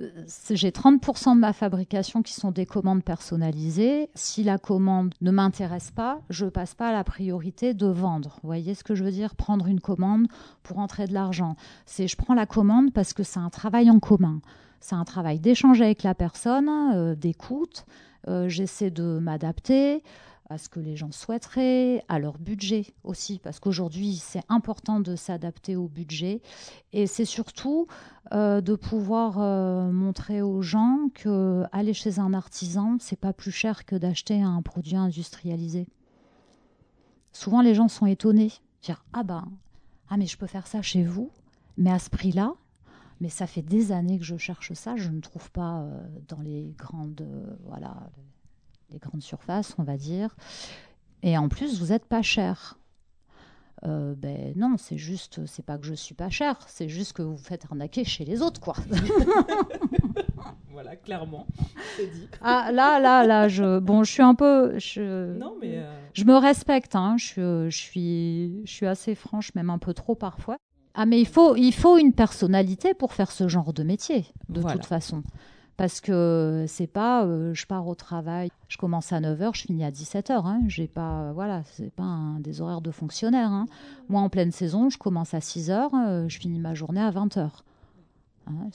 Euh, 0.00 0.08
J'ai 0.50 0.70
30% 0.70 1.34
de 1.34 1.40
ma 1.40 1.52
fabrication 1.52 2.22
qui 2.22 2.32
sont 2.34 2.50
des 2.50 2.66
commandes 2.66 3.04
personnalisées. 3.04 4.08
Si 4.14 4.42
la 4.42 4.58
commande 4.58 5.14
ne 5.20 5.30
m'intéresse 5.30 5.90
pas, 5.90 6.20
je 6.30 6.46
passe 6.46 6.74
pas 6.74 6.88
à 6.88 6.92
la 6.92 7.04
priorité 7.04 7.74
de 7.74 7.86
vendre. 7.86 8.38
Vous 8.42 8.48
voyez 8.48 8.74
ce 8.74 8.84
que 8.84 8.94
je 8.94 9.04
veux 9.04 9.10
dire? 9.12 9.34
Prendre 9.36 9.66
une 9.66 9.80
commande 9.80 10.26
pour 10.62 10.78
entrer 10.78 11.06
de 11.06 11.12
l'argent. 11.14 11.56
C'est 11.86 12.08
je 12.08 12.16
prends 12.16 12.34
la 12.34 12.46
commande 12.46 12.92
parce 12.92 13.12
que 13.12 13.22
c'est 13.22 13.40
un 13.40 13.50
travail 13.50 13.90
en 13.90 14.00
commun. 14.00 14.40
C'est 14.80 14.96
un 14.96 15.04
travail 15.04 15.38
d'échange 15.38 15.80
avec 15.80 16.02
la 16.02 16.14
personne, 16.14 16.68
euh, 16.94 17.14
d'écoute. 17.14 17.86
Euh, 18.28 18.48
J'essaie 18.48 18.90
de 18.90 19.18
m'adapter 19.18 20.02
à 20.50 20.58
ce 20.58 20.68
que 20.68 20.80
les 20.80 20.96
gens 20.96 21.10
souhaiteraient, 21.10 22.04
à 22.08 22.18
leur 22.18 22.38
budget 22.38 22.94
aussi, 23.02 23.38
parce 23.38 23.60
qu'aujourd'hui, 23.60 24.16
c'est 24.16 24.42
important 24.48 25.00
de 25.00 25.16
s'adapter 25.16 25.74
au 25.74 25.88
budget. 25.88 26.42
Et 26.92 27.06
c'est 27.06 27.24
surtout 27.24 27.86
euh, 28.32 28.60
de 28.60 28.74
pouvoir 28.74 29.40
euh, 29.40 29.90
montrer 29.90 30.42
aux 30.42 30.60
gens 30.60 31.08
que 31.14 31.64
aller 31.72 31.94
chez 31.94 32.18
un 32.18 32.34
artisan, 32.34 32.96
c'est 33.00 33.18
pas 33.18 33.32
plus 33.32 33.52
cher 33.52 33.86
que 33.86 33.96
d'acheter 33.96 34.42
un 34.42 34.60
produit 34.60 34.96
industrialisé. 34.96 35.86
Souvent, 37.32 37.62
les 37.62 37.74
gens 37.74 37.88
sont 37.88 38.06
étonnés, 38.06 38.52
dire 38.82 39.04
ah 39.12 39.22
ben 39.22 39.48
ah 40.10 40.16
mais 40.18 40.26
je 40.26 40.36
peux 40.36 40.46
faire 40.46 40.66
ça 40.66 40.82
chez 40.82 41.02
vous, 41.02 41.30
mais 41.78 41.90
à 41.90 41.98
ce 41.98 42.10
prix-là. 42.10 42.54
Mais 43.20 43.28
ça 43.30 43.46
fait 43.46 43.62
des 43.62 43.92
années 43.92 44.18
que 44.18 44.24
je 44.24 44.36
cherche 44.36 44.72
ça, 44.74 44.96
je 44.96 45.08
ne 45.08 45.20
trouve 45.20 45.50
pas 45.50 45.80
euh, 45.80 46.06
dans 46.28 46.42
les 46.42 46.74
grandes 46.76 47.26
voilà 47.64 48.10
les 48.90 48.98
grandes 48.98 49.22
surfaces, 49.22 49.74
on 49.78 49.82
va 49.82 49.96
dire. 49.96 50.34
Et 51.22 51.36
en 51.38 51.48
plus, 51.48 51.80
vous 51.80 51.86
n'êtes 51.86 52.04
pas 52.06 52.22
cher. 52.22 52.78
Euh, 53.86 54.14
ben 54.16 54.54
non, 54.56 54.76
c'est 54.78 54.96
juste, 54.96 55.44
c'est 55.46 55.64
pas 55.64 55.76
que 55.76 55.84
je 55.86 55.92
suis 55.94 56.14
pas 56.14 56.30
cher, 56.30 56.56
c'est 56.68 56.88
juste 56.88 57.12
que 57.12 57.20
vous 57.22 57.36
vous 57.36 57.42
faites 57.44 57.64
arnaquer 57.66 58.04
chez 58.04 58.24
les 58.24 58.40
autres, 58.40 58.60
quoi. 58.60 58.74
Voilà, 60.70 60.96
clairement, 60.96 61.46
c'est 61.96 62.06
dit. 62.06 62.28
ah 62.42 62.70
là, 62.72 62.98
là, 62.98 63.24
là, 63.24 63.46
je, 63.48 63.78
bon, 63.78 64.02
je 64.02 64.10
suis 64.10 64.22
un 64.22 64.34
peu, 64.34 64.76
je, 64.78 65.32
Non, 65.38 65.54
mais 65.60 65.78
euh, 65.78 65.92
je 66.14 66.24
me 66.24 66.34
respecte, 66.36 66.96
hein, 66.96 67.14
je, 67.16 67.24
suis- 67.24 67.40
je 67.70 67.76
suis, 67.78 68.62
je 68.66 68.72
suis 68.72 68.86
assez 68.86 69.14
franche, 69.14 69.54
même 69.54 69.70
un 69.70 69.78
peu 69.78 69.94
trop 69.94 70.16
parfois. 70.16 70.56
Ah 70.94 71.06
mais 71.06 71.20
il 71.20 71.26
faut, 71.28 71.54
il 71.56 71.72
faut 71.72 71.96
une 71.96 72.12
personnalité 72.12 72.92
pour 72.94 73.12
faire 73.12 73.30
ce 73.30 73.46
genre 73.48 73.72
de 73.72 73.84
métier, 73.84 74.26
de 74.48 74.60
Voilà. 74.60 74.76
toute 74.76 74.86
façon. 74.86 75.22
Parce 75.76 76.00
que 76.00 76.66
c'est 76.68 76.86
pas, 76.86 77.24
euh, 77.24 77.52
je 77.52 77.66
pars 77.66 77.86
au 77.88 77.96
travail, 77.96 78.48
je 78.68 78.76
commence 78.76 79.12
à 79.12 79.20
9h, 79.20 79.54
je 79.56 79.62
finis 79.62 79.84
à 79.84 79.90
17h. 79.90 80.46
Hein, 80.46 80.60
j'ai 80.68 80.86
pas, 80.86 81.32
voilà, 81.32 81.62
c'est 81.72 81.90
pas 81.90 82.04
un- 82.04 82.38
des 82.38 82.60
horaires 82.60 82.80
de 82.80 82.92
fonctionnaire. 82.92 83.50
hein. 83.50 83.66
Moi, 84.08 84.20
en 84.20 84.28
pleine 84.28 84.52
saison, 84.52 84.88
je 84.88 84.98
commence 84.98 85.34
à 85.34 85.40
6h, 85.40 85.90
euh, 85.94 86.28
je 86.28 86.38
finis 86.38 86.60
ma 86.60 86.74
journée 86.74 87.00
à 87.00 87.10
20h. 87.10 87.50
Hein, 88.46 88.68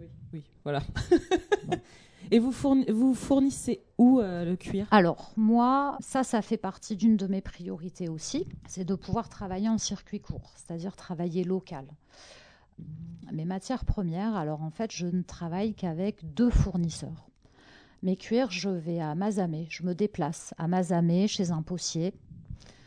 oui, 0.00 0.06
oui, 0.32 0.44
voilà. 0.64 0.82
Et 2.30 2.38
vous, 2.38 2.52
fourni- 2.52 2.90
vous 2.90 3.14
fournissez 3.14 3.82
où 3.98 4.18
euh, 4.18 4.44
le 4.46 4.56
cuir? 4.56 4.88
Alors, 4.90 5.30
moi, 5.36 5.96
ça, 6.00 6.24
ça 6.24 6.40
fait 6.42 6.56
partie 6.56 6.96
d'une 6.96 7.16
de 7.18 7.26
mes 7.26 7.42
priorités 7.42 8.08
aussi, 8.08 8.46
c'est 8.66 8.84
de 8.84 8.94
pouvoir 8.94 9.28
travailler 9.28 9.68
en 9.68 9.76
circuit 9.78 10.20
court, 10.20 10.52
c'est-à-dire 10.56 10.96
travailler 10.96 11.44
local. 11.44 11.84
Mes 13.32 13.44
matières 13.44 13.84
premières, 13.84 14.36
alors 14.36 14.62
en 14.62 14.70
fait, 14.70 14.92
je 14.92 15.06
ne 15.06 15.22
travaille 15.22 15.74
qu'avec 15.74 16.34
deux 16.34 16.50
fournisseurs. 16.50 17.28
Mes 18.02 18.16
cuirs, 18.16 18.50
je 18.50 18.68
vais 18.68 19.00
à 19.00 19.14
Mazamet, 19.14 19.66
je 19.70 19.82
me 19.82 19.94
déplace 19.94 20.54
à 20.58 20.68
Mazamet 20.68 21.26
chez 21.26 21.50
un 21.50 21.62
potier. 21.62 22.12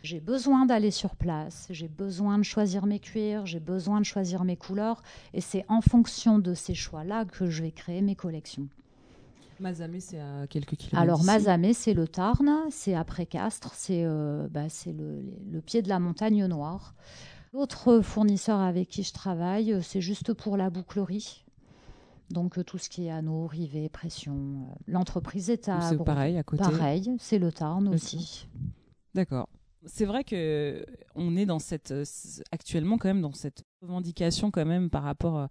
J'ai 0.04 0.20
besoin 0.20 0.66
d'aller 0.66 0.92
sur 0.92 1.16
place, 1.16 1.68
j'ai 1.70 1.88
besoin 1.88 2.38
de 2.38 2.44
choisir 2.44 2.86
mes 2.86 3.00
cuirs, 3.00 3.46
j'ai 3.46 3.60
besoin 3.60 4.00
de 4.00 4.06
choisir 4.06 4.44
mes 4.46 4.56
couleurs, 4.56 5.02
et 5.34 5.42
c'est 5.42 5.66
en 5.68 5.82
fonction 5.82 6.40
de 6.40 6.54
ces 6.54 6.76
choix-là 6.76 7.26
que 7.26 7.48
je 7.48 7.64
vais 7.64 7.72
créer 7.72 8.02
mes 8.02 8.16
collections. 8.16 8.70
Mazamet, 9.60 10.00
c'est 10.00 10.20
à 10.20 10.46
quelques 10.48 10.76
kilomètres. 10.76 11.02
Alors. 11.02 11.24
Mazamet, 11.24 11.74
c'est 11.74 11.94
le 11.94 12.08
Tarn, 12.08 12.50
c'est 12.70 12.94
après 12.94 13.26
Castres, 13.26 13.74
c'est 13.74 14.04
euh, 14.06 14.48
bah, 14.50 14.68
le 14.86 15.62
pied 15.62 15.82
de 15.82 15.90
la 15.90 16.00
montagne 16.00 16.46
noire. 16.46 16.94
L'autre 17.54 18.02
fournisseur 18.02 18.60
avec 18.60 18.90
qui 18.90 19.04
je 19.04 19.14
travaille, 19.14 19.74
euh, 19.74 19.82
c'est 19.82 20.02
juste 20.02 20.34
pour 20.34 20.58
la 20.58 20.70
bouclerie. 20.70 21.46
Donc 22.30 22.58
euh, 22.58 22.64
tout 22.64 22.78
ce 22.78 22.90
qui 22.90 23.06
est 23.06 23.10
anneaux, 23.10 23.48
rivets, 23.48 23.90
pression. 23.90 24.34
euh, 24.34 24.76
L'entreprise 24.88 25.50
est 25.50 25.70
à 25.70 25.82
C'est 25.82 26.04
pareil, 26.04 26.38
à 26.38 26.44
côté. 26.44 26.64
Pareil, 26.64 27.16
c'est 27.20 27.40
le 27.40 27.52
Tarn 27.52 27.86
Le 27.86 27.96
aussi. 27.96 28.48
D'accord. 29.14 29.48
C'est 29.86 30.06
vrai 30.06 30.24
que 30.26 30.86
on 31.16 31.38
est 31.38 31.46
dans 31.46 31.60
cette 31.60 31.94
actuellement 32.52 32.98
quand 32.98 33.08
même 33.08 33.22
dans 33.22 33.32
cette 33.32 33.64
revendication 33.82 34.52
quand 34.52 34.66
même 34.66 34.90
par 34.90 35.04
rapport 35.04 35.48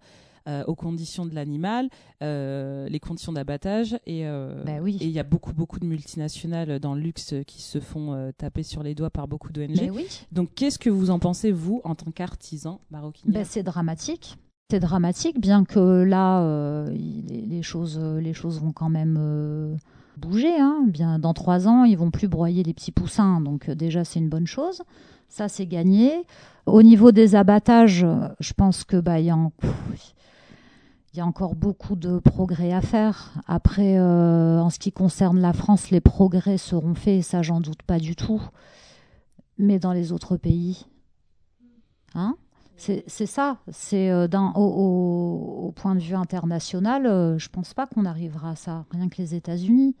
euh, 0.47 0.57
euh, 0.57 0.63
aux 0.65 0.75
conditions 0.75 1.25
de 1.25 1.35
l'animal, 1.35 1.89
euh, 2.23 2.87
les 2.89 2.99
conditions 2.99 3.31
d'abattage. 3.31 3.97
Et 4.05 4.23
ben 4.23 4.79
oui. 4.81 4.97
il 5.01 5.09
y 5.09 5.19
a 5.19 5.23
beaucoup, 5.23 5.53
beaucoup 5.53 5.79
de 5.79 5.85
multinationales 5.85 6.79
dans 6.79 6.95
le 6.95 7.01
luxe 7.01 7.35
qui 7.45 7.61
se 7.61 7.79
font 7.79 8.31
taper 8.37 8.63
sur 8.63 8.81
les 8.81 8.95
doigts 8.95 9.09
par 9.09 9.27
beaucoup 9.27 9.51
d'ONG. 9.51 9.91
Oui. 9.93 10.07
Donc, 10.31 10.49
qu'est-ce 10.55 10.79
que 10.79 10.89
vous 10.89 11.09
en 11.09 11.19
pensez, 11.19 11.51
vous, 11.51 11.81
en 11.83 11.95
tant 11.95 12.11
qu'artisan 12.11 12.79
marocain 12.91 13.21
ben, 13.25 13.45
C'est 13.45 13.63
dramatique. 13.63 14.37
C'est 14.71 14.79
dramatique, 14.79 15.39
bien 15.39 15.63
que 15.63 16.03
là, 16.03 16.85
les, 16.89 17.61
choses, 17.61 17.99
les 17.99 18.33
choses 18.33 18.59
vont 18.59 18.73
quand 18.73 18.89
même 18.89 19.77
bouger. 20.17 20.59
Hein. 20.59 20.85
Bien, 20.87 21.19
dans 21.19 21.33
trois 21.33 21.67
ans, 21.67 21.83
ils 21.83 21.97
vont 21.97 22.11
plus 22.11 22.27
broyer 22.27 22.63
les 22.63 22.73
petits 22.73 22.91
poussins, 22.91 23.41
donc 23.41 23.69
déjà 23.69 24.03
c'est 24.03 24.19
une 24.19 24.29
bonne 24.29 24.47
chose. 24.47 24.81
Ça, 25.29 25.47
c'est 25.47 25.67
gagné. 25.67 26.25
Au 26.65 26.83
niveau 26.83 27.11
des 27.11 27.35
abattages, 27.35 28.05
je 28.39 28.53
pense 28.53 28.83
que 28.83 28.97
bah, 28.97 29.19
y, 29.19 29.29
a 29.29 29.35
y 31.17 31.21
a 31.21 31.25
encore 31.25 31.55
beaucoup 31.55 31.95
de 31.95 32.19
progrès 32.19 32.73
à 32.73 32.81
faire. 32.81 33.33
Après, 33.47 33.97
euh, 33.97 34.59
en 34.59 34.69
ce 34.69 34.79
qui 34.79 34.91
concerne 34.91 35.39
la 35.39 35.53
France, 35.53 35.89
les 35.89 36.01
progrès 36.01 36.57
seront 36.57 36.95
faits, 36.95 37.23
ça, 37.23 37.41
j'en 37.41 37.59
doute 37.59 37.83
pas 37.83 37.99
du 37.99 38.15
tout. 38.15 38.41
Mais 39.57 39.79
dans 39.79 39.93
les 39.93 40.11
autres 40.11 40.37
pays, 40.37 40.85
hein 42.13 42.35
c'est 42.77 43.25
ça. 43.25 43.57
C'est 43.71 44.11
euh, 44.11 44.27
au, 44.53 45.65
au, 45.65 45.71
point 45.71 45.95
de 45.95 45.99
vue 45.99 46.13
international, 46.13 47.07
euh, 47.07 47.37
je 47.39 47.49
pense 47.49 47.73
pas 47.73 47.87
qu'on 47.87 48.05
arrivera 48.05 48.51
à 48.51 48.55
ça. 48.55 48.85
Rien 48.91 49.09
que 49.09 49.17
les 49.17 49.33
États-Unis. 49.33 49.95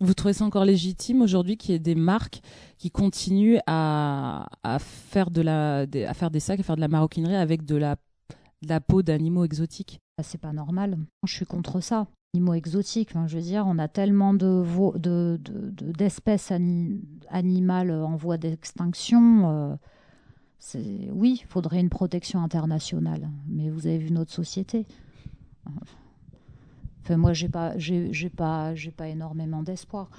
Vous 0.00 0.12
trouvez 0.12 0.34
ça 0.34 0.44
encore 0.44 0.66
légitime 0.66 1.22
aujourd'hui 1.22 1.56
qu'il 1.56 1.72
y 1.72 1.74
ait 1.74 1.78
des 1.78 1.94
marques 1.94 2.42
qui 2.76 2.90
continuent 2.90 3.58
à, 3.66 4.46
faire 4.78 5.30
de 5.30 5.40
la, 5.40 5.86
à 6.06 6.14
faire 6.14 6.30
des 6.30 6.40
sacs, 6.40 6.60
à 6.60 6.62
faire 6.62 6.76
de 6.76 6.82
la 6.82 6.88
maroquinerie 6.88 7.34
avec 7.34 7.64
de 7.64 7.76
la, 7.76 7.96
la 8.68 8.80
peau 8.80 9.02
d'animaux 9.02 9.44
exotiques 9.44 10.00
bah, 10.16 10.24
C'est 10.24 10.40
pas 10.40 10.52
normal. 10.52 10.98
Je 11.24 11.32
suis 11.32 11.46
contre 11.46 11.80
ça. 11.80 12.06
Animaux 12.34 12.54
exotiques, 12.54 13.12
je 13.26 13.36
veux 13.36 13.42
dire, 13.42 13.64
on 13.66 13.78
a 13.78 13.88
tellement 13.88 14.34
de, 14.34 15.38
d'espèces 15.80 16.52
animales 17.30 17.90
en 17.90 18.16
voie 18.16 18.36
d'extinction. 18.36 19.50
Euh, 19.50 19.76
oui, 21.12 21.40
il 21.42 21.46
faudrait 21.46 21.80
une 21.80 21.88
protection 21.88 22.42
internationale. 22.42 23.30
Mais 23.48 23.70
vous 23.70 23.86
avez 23.86 23.98
vu 23.98 24.10
notre 24.10 24.32
société 24.32 24.86
moi, 27.14 27.32
j'ai 27.32 27.48
pas, 27.48 27.78
j'ai 27.78 28.30
pas, 28.30 28.74
j'ai 28.74 28.90
pas 28.90 29.08
énormément 29.08 29.62
d'espoir. 29.62 30.10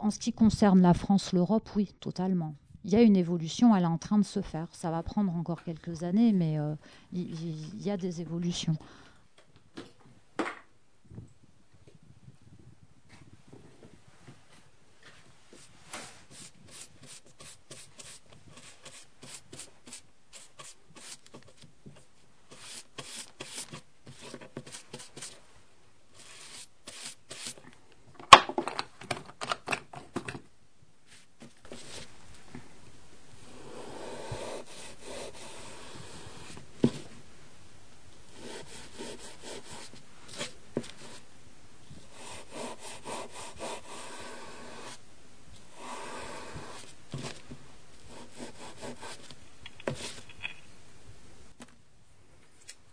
En 0.00 0.10
ce 0.10 0.20
qui 0.20 0.32
concerne 0.32 0.80
la 0.80 0.94
France, 0.94 1.32
l'Europe, 1.32 1.68
oui, 1.74 1.92
totalement. 1.98 2.54
Il 2.88 2.92
y 2.92 2.96
a 2.96 3.02
une 3.02 3.16
évolution, 3.16 3.76
elle 3.76 3.82
est 3.82 3.86
en 3.86 3.98
train 3.98 4.16
de 4.16 4.24
se 4.24 4.40
faire. 4.40 4.66
Ça 4.72 4.90
va 4.90 5.02
prendre 5.02 5.36
encore 5.36 5.62
quelques 5.62 6.04
années, 6.04 6.32
mais 6.32 6.58
euh, 6.58 6.74
il 7.12 7.82
y 7.82 7.90
a 7.90 7.98
des 7.98 8.22
évolutions. 8.22 8.78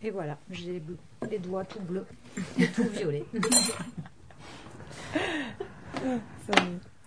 Et 0.06 0.12
voilà, 0.12 0.35
j'ai 0.50 0.82
les 1.30 1.40
doigts 1.40 1.66
tout 1.66 1.80
bleus 1.80 2.06
et 2.60 2.68
tout 2.68 2.84
violets. 2.84 3.26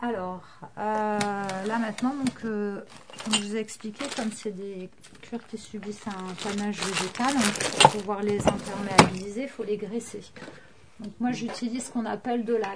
Alors, 0.00 0.42
euh, 0.78 1.18
là 1.66 1.78
maintenant, 1.78 2.14
donc, 2.14 2.44
euh, 2.44 2.80
comme 3.24 3.34
je 3.34 3.42
vous 3.42 3.56
ai 3.56 3.58
expliqué, 3.58 4.04
comme 4.16 4.30
c'est 4.30 4.52
des 4.52 4.88
cuirs 5.22 5.44
qui 5.48 5.58
subissent 5.58 6.06
un 6.06 6.34
panache 6.42 6.78
végétal, 6.78 7.34
pour 7.80 7.90
pouvoir 7.90 8.22
les 8.22 8.38
imperméabiliser, 8.46 9.42
il 9.42 9.48
faut 9.48 9.64
les 9.64 9.76
graisser. 9.76 10.20
Donc 11.00 11.12
moi 11.20 11.30
j'utilise 11.30 11.86
ce 11.86 11.92
qu'on 11.92 12.06
appelle 12.06 12.44
de 12.44 12.54
la 12.54 12.74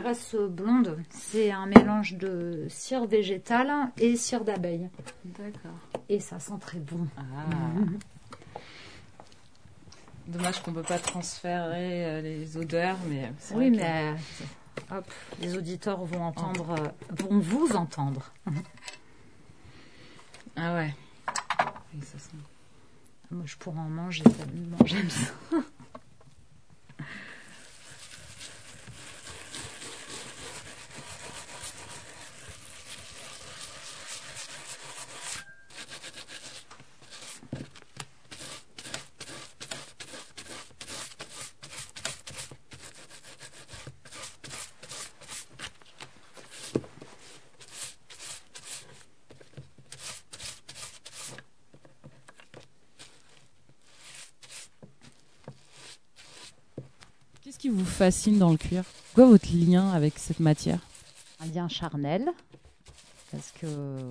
graisse 0.00 0.34
blonde. 0.34 0.98
C'est 1.10 1.50
un 1.50 1.66
mélange 1.66 2.14
de 2.14 2.66
cire 2.68 3.06
végétale 3.06 3.72
et 3.98 4.16
cire 4.16 4.44
d'abeille. 4.44 4.88
D'accord. 5.24 5.78
Et 6.08 6.20
ça 6.20 6.38
sent 6.38 6.58
très 6.60 6.78
bon. 6.78 7.06
Ah. 7.16 7.22
Dommage 10.26 10.60
qu'on 10.62 10.72
ne 10.72 10.76
peut 10.76 10.82
pas 10.82 10.98
transférer 10.98 12.04
euh, 12.04 12.20
les 12.20 12.56
odeurs, 12.56 12.98
mais 13.08 13.32
oui, 13.54 13.70
mais 13.70 14.14
hop, 14.90 15.08
les 15.40 15.56
auditeurs 15.56 16.04
vont 16.04 16.24
entendre, 16.24 16.70
euh, 16.70 16.88
vont 17.10 17.38
vous 17.38 17.76
entendre. 17.76 18.32
ah 20.56 20.74
ouais. 20.74 20.94
Moi, 23.30 23.44
je 23.44 23.56
pourrais 23.56 23.78
en 23.78 23.88
manger 23.88 24.24
j'aime 24.84 25.10
ça. 25.10 25.30
vous 57.68 57.85
fascine 57.96 58.36
dans 58.36 58.50
le 58.50 58.58
cuir 58.58 58.84
Quoi 59.14 59.24
votre 59.24 59.48
lien 59.54 59.88
avec 59.88 60.18
cette 60.18 60.40
matière? 60.40 60.80
Un 61.40 61.46
lien 61.46 61.66
charnel. 61.66 62.30
Parce 63.32 63.52
que 63.52 63.66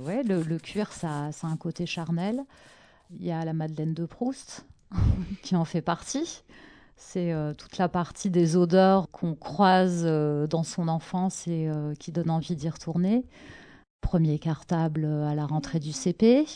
ouais, 0.05 0.23
le, 0.23 0.57
cuir, 0.57 0.91
ça, 0.91 1.27
a 1.27 1.47
un 1.47 1.55
côté 1.55 1.85
charnel. 1.85 2.43
Il 3.11 3.23
y 3.23 3.31
a 3.31 3.45
la 3.45 3.53
Madeleine 3.53 3.93
de 3.93 4.07
Proust 4.07 4.65
qui 5.43 5.55
en 5.55 5.65
fait 5.65 5.83
partie. 5.83 6.41
C'est 6.97 7.31
euh, 7.31 7.53
toute 7.53 7.77
la 7.77 7.87
partie 7.87 8.31
des 8.31 8.55
odeurs 8.55 9.11
qu'on 9.11 9.35
croise 9.35 10.01
euh, 10.05 10.47
dans 10.47 10.63
son 10.63 10.87
enfance 10.87 11.47
et 11.47 11.69
euh, 11.69 11.93
qui 11.93 12.11
donne 12.11 12.31
envie 12.31 12.55
d'y 12.55 12.69
retourner. 12.69 13.23
Premier 14.01 14.39
cartable 14.39 15.05
à 15.05 15.35
la 15.35 15.45
rentrée 15.45 15.79
du 15.79 15.91
CP, 15.91 16.47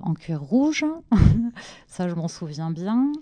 en 0.00 0.14
cuir 0.14 0.42
rouge. 0.42 0.84
Ça, 1.86 2.08
je 2.08 2.16
m'en 2.16 2.26
souviens 2.26 2.72
bien 2.72 3.12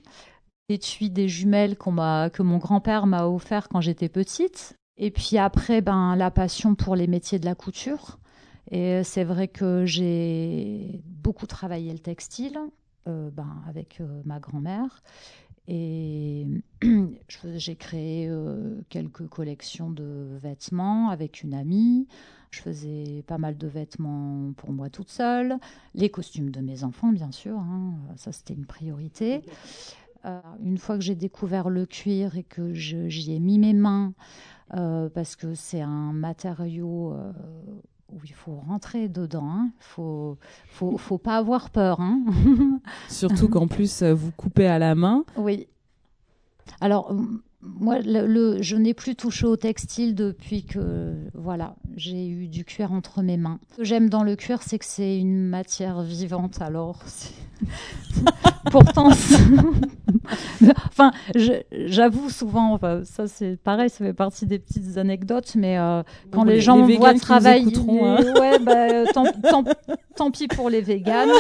étui 0.71 1.11
des 1.11 1.29
jumelles 1.29 1.77
que 1.77 2.43
mon 2.43 2.59
grand-père 2.59 3.07
m'a 3.07 3.27
offert 3.27 3.69
quand 3.69 3.81
j'étais 3.81 4.09
petite. 4.09 4.77
Et 4.97 5.11
puis 5.11 5.39
après, 5.39 5.81
ben, 5.81 6.15
la 6.17 6.31
passion 6.31 6.75
pour 6.75 6.95
les 6.97 7.07
métiers 7.07 7.39
de 7.39 7.47
la 7.47 7.55
couture. 7.55 8.19
Et 8.71 9.03
c'est 9.03 9.25
vrai 9.25 9.49
que 9.49 9.85
j'ai 9.85 11.03
beaucoup 11.05 11.47
travaillé 11.47 11.93
le 11.93 11.99
textile 11.99 12.59
euh, 13.09 13.31
ben, 13.31 13.63
avec 13.67 14.01
euh, 14.01 14.23
ma 14.25 14.39
grand-mère. 14.39 15.03
Et 15.69 16.47
j'ai 17.55 17.77
créé 17.77 18.29
euh, 18.29 18.81
quelques 18.89 19.27
collections 19.29 19.91
de 19.91 20.37
vêtements 20.41 21.11
avec 21.11 21.43
une 21.43 21.55
amie. 21.55 22.09
Je 22.51 22.61
faisais 22.61 23.23
pas 23.27 23.39
mal 23.39 23.57
de 23.57 23.69
vêtements 23.69 24.53
pour 24.57 24.73
moi 24.73 24.91
toute 24.91 25.09
seule. 25.09 25.57
Les 25.95 26.11
costumes 26.11 26.51
de 26.51 26.61
mes 26.61 26.83
enfants, 26.83 27.13
bien 27.13 27.31
sûr. 27.31 27.59
Hein. 27.59 27.95
ça, 28.17 28.33
c'était 28.33 28.55
une 28.55 28.67
priorité. 28.67 29.43
Euh, 30.27 30.41
une 30.63 30.77
fois 30.77 30.97
que 30.97 31.03
j'ai 31.03 31.15
découvert 31.15 31.71
le 31.71 31.87
cuir 31.87 32.37
et 32.37 32.43
que 32.43 32.75
j'y 32.75 33.35
ai 33.35 33.39
mis 33.39 33.59
mes 33.59 33.73
mains, 33.73 34.13
euh, 34.75 35.09
parce 35.09 35.35
que 35.35 35.55
c'est 35.55 35.81
un 35.81 36.13
matériau 36.13 37.13
euh, 37.13 37.33
où 38.13 38.19
il 38.25 38.35
faut 38.35 38.57
rentrer 38.57 39.09
dedans. 39.09 39.49
Il 39.55 39.61
hein. 39.61 39.71
faut, 39.79 40.37
faut, 40.69 40.99
faut, 40.99 41.19
pas 41.19 41.37
avoir 41.37 41.71
peur. 41.71 42.01
Hein. 42.01 42.23
Surtout 43.09 43.49
qu'en 43.49 43.67
plus, 43.67 44.03
vous 44.03 44.31
coupez 44.33 44.67
à 44.67 44.79
la 44.79 44.95
main. 44.95 45.25
Oui. 45.37 45.69
Alors, 46.83 47.15
moi, 47.63 47.99
le, 48.01 48.61
je 48.61 48.77
n'ai 48.77 48.93
plus 48.93 49.17
touché 49.17 49.47
au 49.47 49.57
textile 49.57 50.15
depuis 50.15 50.65
que 50.65 51.15
voilà, 51.35 51.77
j'ai 51.97 52.29
eu 52.29 52.47
du 52.47 52.65
cuir 52.65 52.93
entre 52.93 53.23
mes 53.23 53.39
mains. 53.39 53.59
Ce 53.73 53.77
que 53.79 53.85
j'aime 53.85 54.11
dans 54.11 54.23
le 54.23 54.37
cuir, 54.37 54.63
c'est 54.63 54.79
que 54.79 54.85
c'est 54.85 55.19
une 55.19 55.49
matière 55.49 56.03
vivante. 56.03 56.61
Alors, 56.61 57.03
Pourtant, 58.71 59.09
enfin, 60.87 61.13
j'avoue 61.73 62.29
souvent, 62.29 62.79
ça 63.05 63.27
c'est 63.27 63.57
pareil, 63.57 63.89
ça 63.89 64.05
fait 64.05 64.13
partie 64.13 64.47
des 64.47 64.59
petites 64.59 64.97
anecdotes, 64.97 65.55
mais 65.57 65.79
euh, 65.79 66.03
quand 66.31 66.45
les, 66.45 66.61
gens 66.61 66.77
me 66.77 66.95
voient 66.97 67.15
travailler, 67.15 67.73
hein. 67.77 68.19
ouais, 68.39 68.59
bah, 68.59 69.05
tant, 70.17 70.31
pis 70.31 70.47
pour 70.49 70.69
les 70.69 70.83
véganes. 70.83 71.31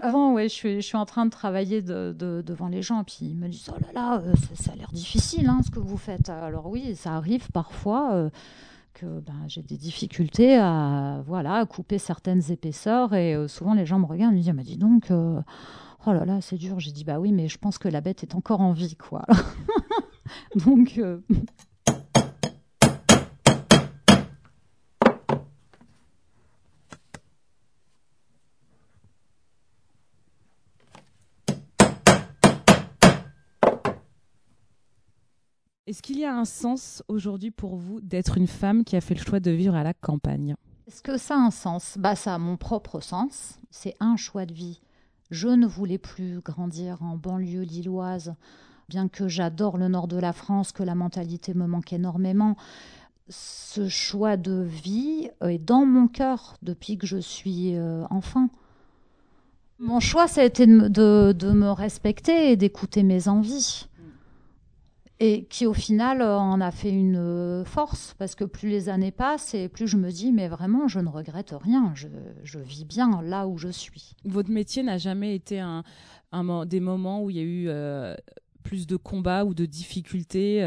Avant, 0.00 0.32
ouais, 0.32 0.44
je 0.44 0.54
suis, 0.54 0.74
je 0.76 0.86
suis 0.86 0.96
en 0.96 1.06
train 1.06 1.26
de 1.26 1.30
travailler 1.30 1.82
de, 1.82 2.14
devant 2.16 2.68
les 2.68 2.82
gens, 2.82 3.00
et 3.00 3.04
puis 3.04 3.18
ils 3.22 3.36
me 3.36 3.48
disent, 3.48 3.70
oh 3.70 3.78
là 3.80 3.92
là, 3.92 4.22
euh, 4.24 4.32
ça, 4.54 4.72
a 4.72 4.76
l'air 4.76 4.90
difficile, 4.92 5.48
hein, 5.48 5.60
ce 5.64 5.70
que 5.70 5.80
vous 5.80 5.98
faites. 5.98 6.28
Alors 6.28 6.66
oui, 6.66 6.94
ça 6.94 7.14
arrive 7.14 7.50
parfois. 7.52 8.12
Euh, 8.12 8.30
que 8.94 9.20
ben, 9.20 9.34
j'ai 9.48 9.62
des 9.62 9.76
difficultés 9.76 10.56
à 10.56 11.22
voilà 11.26 11.66
couper 11.66 11.98
certaines 11.98 12.50
épaisseurs 12.50 13.12
et 13.14 13.36
souvent 13.48 13.74
les 13.74 13.86
gens 13.86 13.98
me 13.98 14.06
regardent 14.06 14.34
et 14.34 14.36
me 14.36 14.42
disent 14.42 14.52
mais 14.54 14.62
dis 14.62 14.78
donc 14.78 15.10
Oh 16.06 16.12
là 16.12 16.26
là, 16.26 16.40
c'est 16.42 16.56
dur. 16.56 16.80
J'ai 16.80 16.92
dit 16.92 17.04
bah 17.04 17.18
oui, 17.18 17.32
mais 17.32 17.48
je 17.48 17.56
pense 17.56 17.78
que 17.78 17.88
la 17.88 18.02
bête 18.02 18.22
est 18.22 18.34
encore 18.34 18.60
en 18.60 18.72
vie, 18.72 18.94
quoi. 18.96 19.24
Donc. 20.66 21.00
Est-ce 35.94 36.02
qu'il 36.02 36.18
y 36.18 36.24
a 36.24 36.36
un 36.36 36.44
sens 36.44 37.04
aujourd'hui 37.06 37.52
pour 37.52 37.76
vous 37.76 38.00
d'être 38.00 38.36
une 38.36 38.48
femme 38.48 38.82
qui 38.82 38.96
a 38.96 39.00
fait 39.00 39.14
le 39.14 39.20
choix 39.20 39.38
de 39.38 39.52
vivre 39.52 39.76
à 39.76 39.84
la 39.84 39.94
campagne? 39.94 40.56
Est-ce 40.88 41.00
que 41.02 41.16
ça 41.16 41.36
a 41.36 41.38
un 41.38 41.52
sens? 41.52 41.94
Bah 42.00 42.16
ça 42.16 42.34
a 42.34 42.38
mon 42.38 42.56
propre 42.56 42.98
sens. 42.98 43.60
C'est 43.70 43.94
un 44.00 44.16
choix 44.16 44.44
de 44.44 44.52
vie. 44.52 44.80
Je 45.30 45.46
ne 45.46 45.68
voulais 45.68 45.98
plus 45.98 46.40
grandir 46.40 47.00
en 47.04 47.16
banlieue 47.16 47.62
lilloise, 47.62 48.34
bien 48.88 49.06
que 49.06 49.28
j'adore 49.28 49.78
le 49.78 49.86
nord 49.86 50.08
de 50.08 50.16
la 50.16 50.32
France, 50.32 50.72
que 50.72 50.82
la 50.82 50.96
mentalité 50.96 51.54
me 51.54 51.68
manque 51.68 51.92
énormément. 51.92 52.56
Ce 53.28 53.88
choix 53.88 54.36
de 54.36 54.62
vie 54.62 55.30
est 55.42 55.64
dans 55.64 55.86
mon 55.86 56.08
cœur 56.08 56.56
depuis 56.62 56.98
que 56.98 57.06
je 57.06 57.18
suis 57.18 57.76
euh, 57.76 58.04
enfant. 58.10 58.48
Mon 59.78 60.00
choix, 60.00 60.26
ça 60.26 60.40
a 60.40 60.44
été 60.44 60.66
de 60.66 61.52
me 61.52 61.70
respecter 61.70 62.50
et 62.50 62.56
d'écouter 62.56 63.04
mes 63.04 63.28
envies 63.28 63.86
et 65.24 65.44
qui 65.44 65.64
au 65.64 65.72
final 65.72 66.20
euh, 66.20 66.36
en 66.38 66.60
a 66.60 66.70
fait 66.70 66.90
une 66.90 67.16
euh, 67.16 67.64
force 67.64 68.14
parce 68.18 68.34
que 68.34 68.44
plus 68.44 68.68
les 68.68 68.90
années 68.90 69.10
passent 69.10 69.54
et 69.54 69.70
plus 69.70 69.88
je 69.88 69.96
me 69.96 70.10
dis 70.10 70.32
mais 70.32 70.48
vraiment 70.48 70.86
je 70.86 71.00
ne 71.00 71.08
regrette 71.08 71.54
rien, 71.58 71.94
je, 71.94 72.58
vis 72.58 72.84
bien 72.84 73.22
là 73.22 73.46
où 73.46 73.56
je 73.56 73.68
suis. 73.68 74.12
Votre 74.26 74.50
métier 74.50 74.82
n'a 74.82 74.98
jamais 74.98 75.34
été 75.34 75.60
un, 75.60 75.82
des 76.66 76.80
moments 76.80 77.22
où 77.22 77.30
il 77.30 77.36
y 77.36 77.40
a 77.40 77.42
eu 77.42 77.68
euh, 77.68 78.14
plus 78.62 78.86
de 78.86 78.96
combats 78.96 79.46
ou 79.46 79.54
de 79.54 79.64
difficultés 79.64 80.62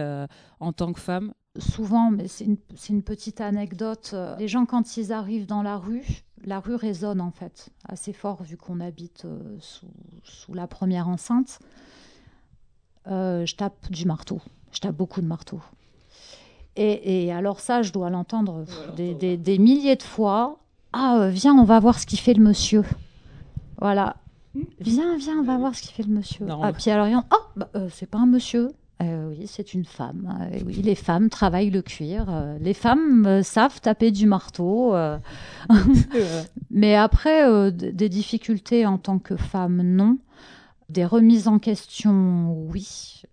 en 0.59 0.73
tant 0.73 0.91
que 0.93 0.99
femme? 0.99 1.33
Souvent, 1.59 2.11
mais 2.11 2.27
c'est 2.27 2.45
une, 2.45 3.03
petite 3.03 3.41
anecdote. 3.41 4.15
Les 4.37 4.47
gens, 4.47 4.65
quand 4.65 4.97
ils 4.97 5.11
arrivent 5.11 5.47
dans 5.47 5.63
la 5.63 5.77
rue, 5.77 6.23
la 6.45 6.59
rue 6.59 6.75
résonne 6.75 7.19
en 7.19 7.31
fait 7.31 7.69
assez 7.87 8.13
fort 8.13 8.43
vu 8.43 8.57
qu'on 8.57 8.79
habite 8.79 9.25
sous, 9.59 9.87
sous, 10.23 10.53
la 10.53 10.67
première 10.67 11.07
enceinte. 11.07 11.59
Euh, 13.09 13.45
je 13.45 13.55
tape 13.55 13.89
du 13.89 14.05
marteau. 14.05 14.41
Je 14.71 14.79
tape 14.79 14.95
beaucoup 14.95 15.21
de 15.21 15.27
marteau. 15.27 15.61
Et, 16.79 17.31
alors 17.31 17.59
ça, 17.59 17.81
je 17.81 17.91
dois 17.91 18.11
l'entendre 18.11 18.63
des, 18.95 19.57
milliers 19.57 19.95
de 19.95 20.03
fois. 20.03 20.59
Ah, 20.93 21.17
euh, 21.17 21.29
viens, 21.29 21.55
on 21.55 21.63
va 21.63 21.79
voir 21.79 21.97
ce 21.97 22.05
qu'il 22.05 22.19
fait 22.19 22.35
le 22.35 22.43
monsieur. 22.43 22.83
Voilà. 23.81 24.17
Viens, 24.79 25.17
viens, 25.17 25.39
on 25.39 25.43
va 25.43 25.57
voir 25.57 25.73
ce 25.73 25.81
qu'il 25.81 25.91
fait 25.91 26.03
le 26.03 26.13
monsieur. 26.13 26.45
Ah, 26.61 26.71
puis 26.73 26.91
alors, 26.91 27.23
oh, 27.31 27.35
bah, 27.55 27.69
euh, 27.75 27.89
c'est 27.91 28.05
pas 28.05 28.19
un 28.19 28.27
monsieur. 28.27 28.73
oui, 29.01 29.47
c'est 29.47 29.73
une 29.73 29.85
femme. 29.85 30.37
oui, 30.67 30.75
les 30.75 30.93
femmes 30.93 31.29
travaillent 31.29 31.71
le 31.71 31.81
cuir. 31.81 32.27
les 32.61 32.75
femmes 32.75 33.41
savent 33.41 33.81
taper 33.81 34.11
du 34.11 34.27
marteau. 34.27 34.93
Mais 36.69 36.95
après, 36.95 37.71
des 37.71 38.09
difficultés 38.09 38.85
en 38.85 38.99
tant 38.99 39.17
que 39.17 39.35
femme, 39.35 39.81
non. 39.81 40.19
Des 40.89 41.05
remises 41.05 41.47
en 41.47 41.59
question, 41.59 42.53
oui. 42.69 43.23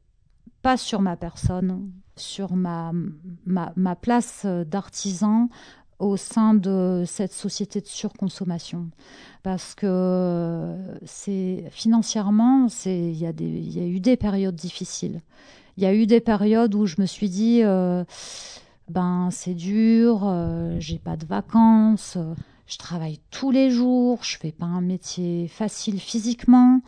Pas 0.62 0.76
sur 0.76 1.00
ma 1.00 1.16
personne, 1.16 1.92
sur 2.16 2.54
ma, 2.56 2.92
place 4.00 4.46
d'artisan 4.46 5.48
au 6.00 6.16
sein 6.16 6.54
de 6.54 7.04
cette 7.06 7.32
société 7.32 7.80
de 7.80 7.86
surconsommation. 7.86 8.90
Parce 9.42 9.74
que 9.74 10.74
c'est 11.04 11.64
financièrement, 11.70 12.66
il 12.86 13.16
y, 13.16 13.26
a 13.26 13.86
eu 13.86 14.00
des 14.00 14.16
périodes 14.16 14.56
difficiles. 14.56 15.20
Il 15.76 15.84
y 15.84 15.86
a 15.86 15.94
eu 15.94 16.06
des 16.06 16.20
périodes 16.20 16.74
où 16.74 16.86
je 16.86 16.96
me 16.98 17.06
suis 17.06 17.28
dit, 17.28 17.62
euh, 17.62 18.04
ben 18.88 19.28
c'est 19.30 19.54
dur, 19.54 20.22
euh, 20.24 20.76
j'ai 20.78 20.98
pas 20.98 21.16
de 21.16 21.26
vacances, 21.26 22.18
je 22.66 22.78
travaille 22.78 23.20
tous 23.30 23.50
les 23.50 23.70
jours, 23.70 24.24
je 24.24 24.38
fais 24.38 24.52
pas 24.52 24.66
un 24.66 24.80
métier 24.80 25.48
facile 25.48 26.00
physiquement. 26.00 26.80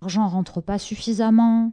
L'argent 0.00 0.26
rentre 0.28 0.60
pas 0.60 0.78
suffisamment, 0.78 1.72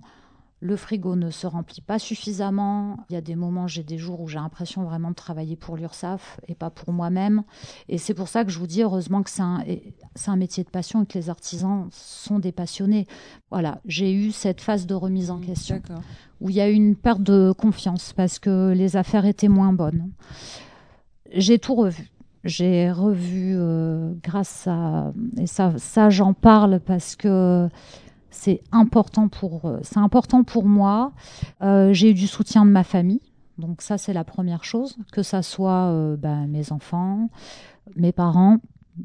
le 0.59 0.75
frigo 0.75 1.15
ne 1.15 1.29
se 1.29 1.45
remplit 1.45 1.81
pas 1.81 1.99
suffisamment. 1.99 2.97
Il 3.09 3.13
y 3.13 3.15
a 3.15 3.21
des 3.21 3.35
moments, 3.35 3.67
j'ai 3.67 3.83
des 3.83 3.97
jours 3.97 4.21
où 4.21 4.27
j'ai 4.27 4.39
l'impression 4.39 4.83
vraiment 4.83 5.09
de 5.09 5.15
travailler 5.15 5.55
pour 5.55 5.77
l'URSSAF 5.77 6.39
et 6.47 6.55
pas 6.55 6.71
pour 6.71 6.93
moi-même. 6.93 7.43
Et 7.89 7.97
c'est 7.97 8.15
pour 8.15 8.27
ça 8.27 8.43
que 8.43 8.49
je 8.49 8.57
vous 8.57 8.65
dis 8.65 8.81
heureusement 8.81 9.21
que 9.21 9.29
c'est 9.29 9.43
un, 9.43 9.63
un, 10.27 10.35
métier 10.35 10.63
de 10.63 10.69
passion 10.69 11.03
et 11.03 11.05
que 11.05 11.17
les 11.17 11.29
artisans 11.29 11.87
sont 11.91 12.39
des 12.39 12.51
passionnés. 12.51 13.05
Voilà, 13.51 13.81
j'ai 13.85 14.11
eu 14.11 14.31
cette 14.31 14.61
phase 14.61 14.87
de 14.87 14.95
remise 14.95 15.29
en 15.29 15.37
mmh, 15.37 15.45
question 15.45 15.81
où 16.41 16.49
il 16.49 16.55
y 16.55 16.61
a 16.61 16.69
eu 16.69 16.73
une 16.73 16.95
perte 16.95 17.21
de 17.21 17.51
confiance 17.51 18.13
parce 18.13 18.39
que 18.39 18.71
les 18.71 18.97
affaires 18.97 19.25
étaient 19.25 19.47
moins 19.47 19.73
bonnes. 19.73 20.11
J'ai 21.33 21.59
tout 21.59 21.75
revu. 21.75 22.09
J'ai 22.47 22.89
revu 22.89 23.55
euh, 23.57 24.13
grâce 24.23 24.67
à 24.67 25.11
et 25.37 25.47
ça, 25.47 26.09
j'en 26.09 26.33
parle 26.33 26.79
parce 26.79 27.17
que 27.17 27.67
c'est 28.29 28.61
important 28.71 29.27
pour, 29.27 29.69
c'est 29.81 29.99
important 29.99 30.43
pour 30.43 30.65
moi. 30.65 31.11
Euh, 31.61 31.91
j'ai 31.91 32.11
eu 32.11 32.13
du 32.13 32.27
soutien 32.27 32.65
de 32.65 32.71
ma 32.71 32.85
famille. 32.85 33.21
Donc 33.57 33.81
ça, 33.81 33.97
c'est 33.97 34.13
la 34.13 34.23
première 34.23 34.63
chose, 34.63 34.97
que 35.11 35.23
ça 35.23 35.41
soit 35.41 35.91
euh, 35.91 36.15
bah, 36.15 36.47
mes 36.47 36.71
enfants, 36.71 37.29
mes 37.95 38.13
parents, 38.13 38.59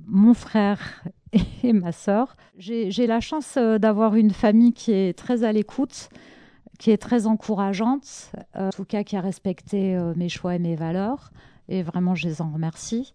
mon 0.07 0.35
frère 0.35 1.03
et 1.65 1.73
ma 1.73 1.91
sœur. 1.91 2.37
J'ai 2.59 3.07
la 3.09 3.21
chance 3.21 3.59
d'avoir 3.59 4.15
une 4.15 4.31
famille 4.31 4.73
qui 4.73 4.93
est 4.93 5.19
très 5.19 5.43
à 5.43 5.51
l'écoute, 5.51 6.11
qui 6.79 6.93
est 6.93 6.99
très 6.99 7.27
encourageante, 7.27 8.33
en 8.55 8.71
tout 8.71 8.85
cas 8.85 9.03
qui 9.03 9.17
a 9.17 9.21
respecté 9.21 9.99
mes 10.17 10.29
choix 10.29 10.55
et 10.55 10.59
mes 10.59 10.77
valeurs. 10.77 11.33
Et 11.73 11.83
vraiment, 11.83 12.15
je 12.15 12.29
les 12.29 12.43
en 12.43 12.53
remercie. 12.53 13.15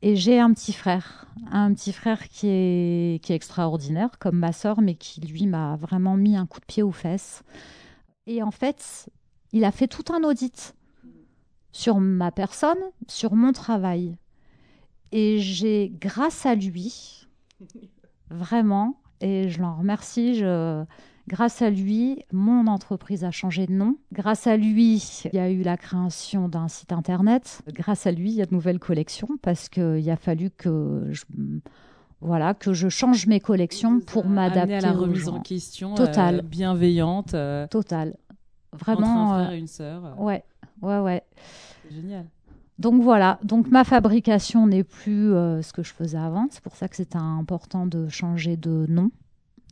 Et 0.00 0.16
j'ai 0.16 0.40
un 0.40 0.54
petit 0.54 0.72
frère, 0.72 1.26
un 1.50 1.74
petit 1.74 1.92
frère 1.92 2.26
qui 2.30 2.48
est, 2.48 3.22
qui 3.22 3.34
est 3.34 3.36
extraordinaire, 3.36 4.18
comme 4.18 4.38
ma 4.38 4.54
sœur, 4.54 4.80
mais 4.80 4.94
qui, 4.94 5.20
lui, 5.20 5.46
m'a 5.46 5.76
vraiment 5.76 6.16
mis 6.16 6.34
un 6.34 6.46
coup 6.46 6.58
de 6.58 6.64
pied 6.64 6.82
aux 6.82 6.90
fesses. 6.90 7.42
Et 8.26 8.42
en 8.42 8.50
fait, 8.50 9.10
il 9.52 9.62
a 9.64 9.70
fait 9.72 9.88
tout 9.88 10.10
un 10.10 10.24
audit 10.24 10.74
sur 11.70 12.00
ma 12.00 12.32
personne, 12.32 12.82
sur 13.08 13.34
mon 13.34 13.52
travail. 13.52 14.16
Et 15.12 15.38
j'ai, 15.40 15.92
grâce 16.00 16.46
à 16.46 16.54
lui, 16.54 17.28
vraiment, 18.30 19.02
et 19.20 19.50
je 19.50 19.60
l'en 19.60 19.76
remercie, 19.76 20.34
je, 20.36 20.82
Grâce 21.28 21.62
à 21.62 21.70
lui, 21.70 22.24
mon 22.32 22.66
entreprise 22.66 23.24
a 23.24 23.30
changé 23.30 23.66
de 23.66 23.72
nom. 23.72 23.96
Grâce 24.12 24.46
à 24.46 24.56
lui, 24.56 24.96
il 25.32 25.36
y 25.36 25.38
a 25.38 25.50
eu 25.50 25.62
la 25.62 25.76
création 25.76 26.48
d'un 26.48 26.66
site 26.68 26.92
internet. 26.92 27.62
Grâce 27.68 28.06
à 28.06 28.10
lui, 28.12 28.30
il 28.30 28.36
y 28.36 28.42
a 28.42 28.46
de 28.46 28.54
nouvelles 28.54 28.80
collections 28.80 29.28
parce 29.40 29.68
qu'il 29.68 30.10
a 30.10 30.16
fallu 30.16 30.50
que 30.50 31.06
je, 31.10 31.22
voilà, 32.20 32.54
que 32.54 32.72
je 32.72 32.88
change 32.88 33.26
mes 33.28 33.38
collections 33.38 34.00
pour 34.00 34.26
m'adapter 34.26 34.74
à 34.74 34.80
la 34.80 34.92
remise 34.92 35.28
en 35.28 35.40
question 35.40 35.94
euh, 35.96 36.42
bienveillante. 36.42 37.34
Euh, 37.34 37.68
Total. 37.68 38.16
Vraiment. 38.72 39.26
Entre 39.26 39.32
un 39.32 39.44
frère 39.44 39.52
et 39.52 39.58
une 39.58 39.66
sœur. 39.68 40.04
Euh. 40.04 40.22
Ouais, 40.22 40.44
ouais, 40.82 40.98
ouais. 40.98 41.22
Génial. 41.90 42.26
Donc 42.78 43.00
voilà, 43.00 43.38
donc 43.44 43.70
ma 43.70 43.84
fabrication 43.84 44.66
n'est 44.66 44.82
plus 44.82 45.28
ce 45.28 45.72
que 45.72 45.84
je 45.84 45.92
faisais 45.92 46.18
avant. 46.18 46.48
C'est 46.50 46.62
pour 46.62 46.74
ça 46.74 46.88
que 46.88 46.96
c'était 46.96 47.16
important 47.16 47.86
de 47.86 48.08
changer 48.08 48.56
de 48.56 48.86
nom 48.88 49.10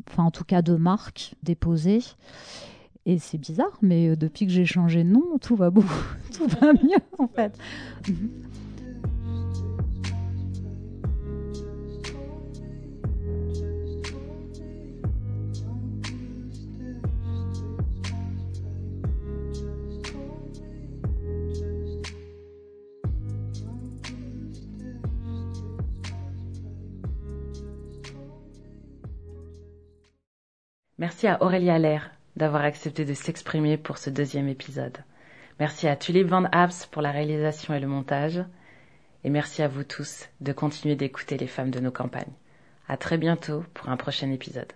enfin 0.09 0.25
en 0.25 0.31
tout 0.31 0.45
cas 0.45 0.63
de 0.63 0.75
marque 0.77 1.35
déposée. 1.43 2.01
Et 3.07 3.19
c'est 3.19 3.39
bizarre, 3.39 3.79
mais 3.81 4.11
euh, 4.11 4.17
depuis 4.17 4.47
que 4.47 4.53
j'ai 4.53 4.67
changé 4.67 5.05
de 5.05 5.09
nom, 5.09 5.39
tout 5.41 5.57
va 5.57 5.71
beaucoup, 5.71 5.89
tout 6.37 6.47
va 6.47 6.73
mieux 6.73 7.03
en 7.19 7.29
fait. 7.29 7.57
Merci 31.01 31.27
à 31.27 31.43
Aurélie 31.43 31.71
Allaire 31.71 32.11
d'avoir 32.37 32.63
accepté 32.63 33.07
de 33.07 33.15
s'exprimer 33.15 33.79
pour 33.79 33.97
ce 33.97 34.11
deuxième 34.11 34.49
épisode. 34.49 34.99
Merci 35.59 35.89
à 35.89 35.97
Tulip 35.97 36.27
Van 36.27 36.45
Abs 36.53 36.87
pour 36.91 37.01
la 37.01 37.11
réalisation 37.11 37.73
et 37.73 37.81
le 37.81 37.87
montage. 37.87 38.45
Et 39.25 39.31
merci 39.31 39.63
à 39.63 39.69
vous 39.69 39.83
tous 39.83 40.29
de 40.43 40.53
continuer 40.53 40.97
d'écouter 40.97 41.39
les 41.39 41.47
femmes 41.47 41.71
de 41.71 41.81
nos 41.81 41.91
campagnes. 41.91 42.35
À 42.87 42.99
très 42.99 43.17
bientôt 43.17 43.65
pour 43.73 43.89
un 43.89 43.97
prochain 43.97 44.31
épisode. 44.31 44.75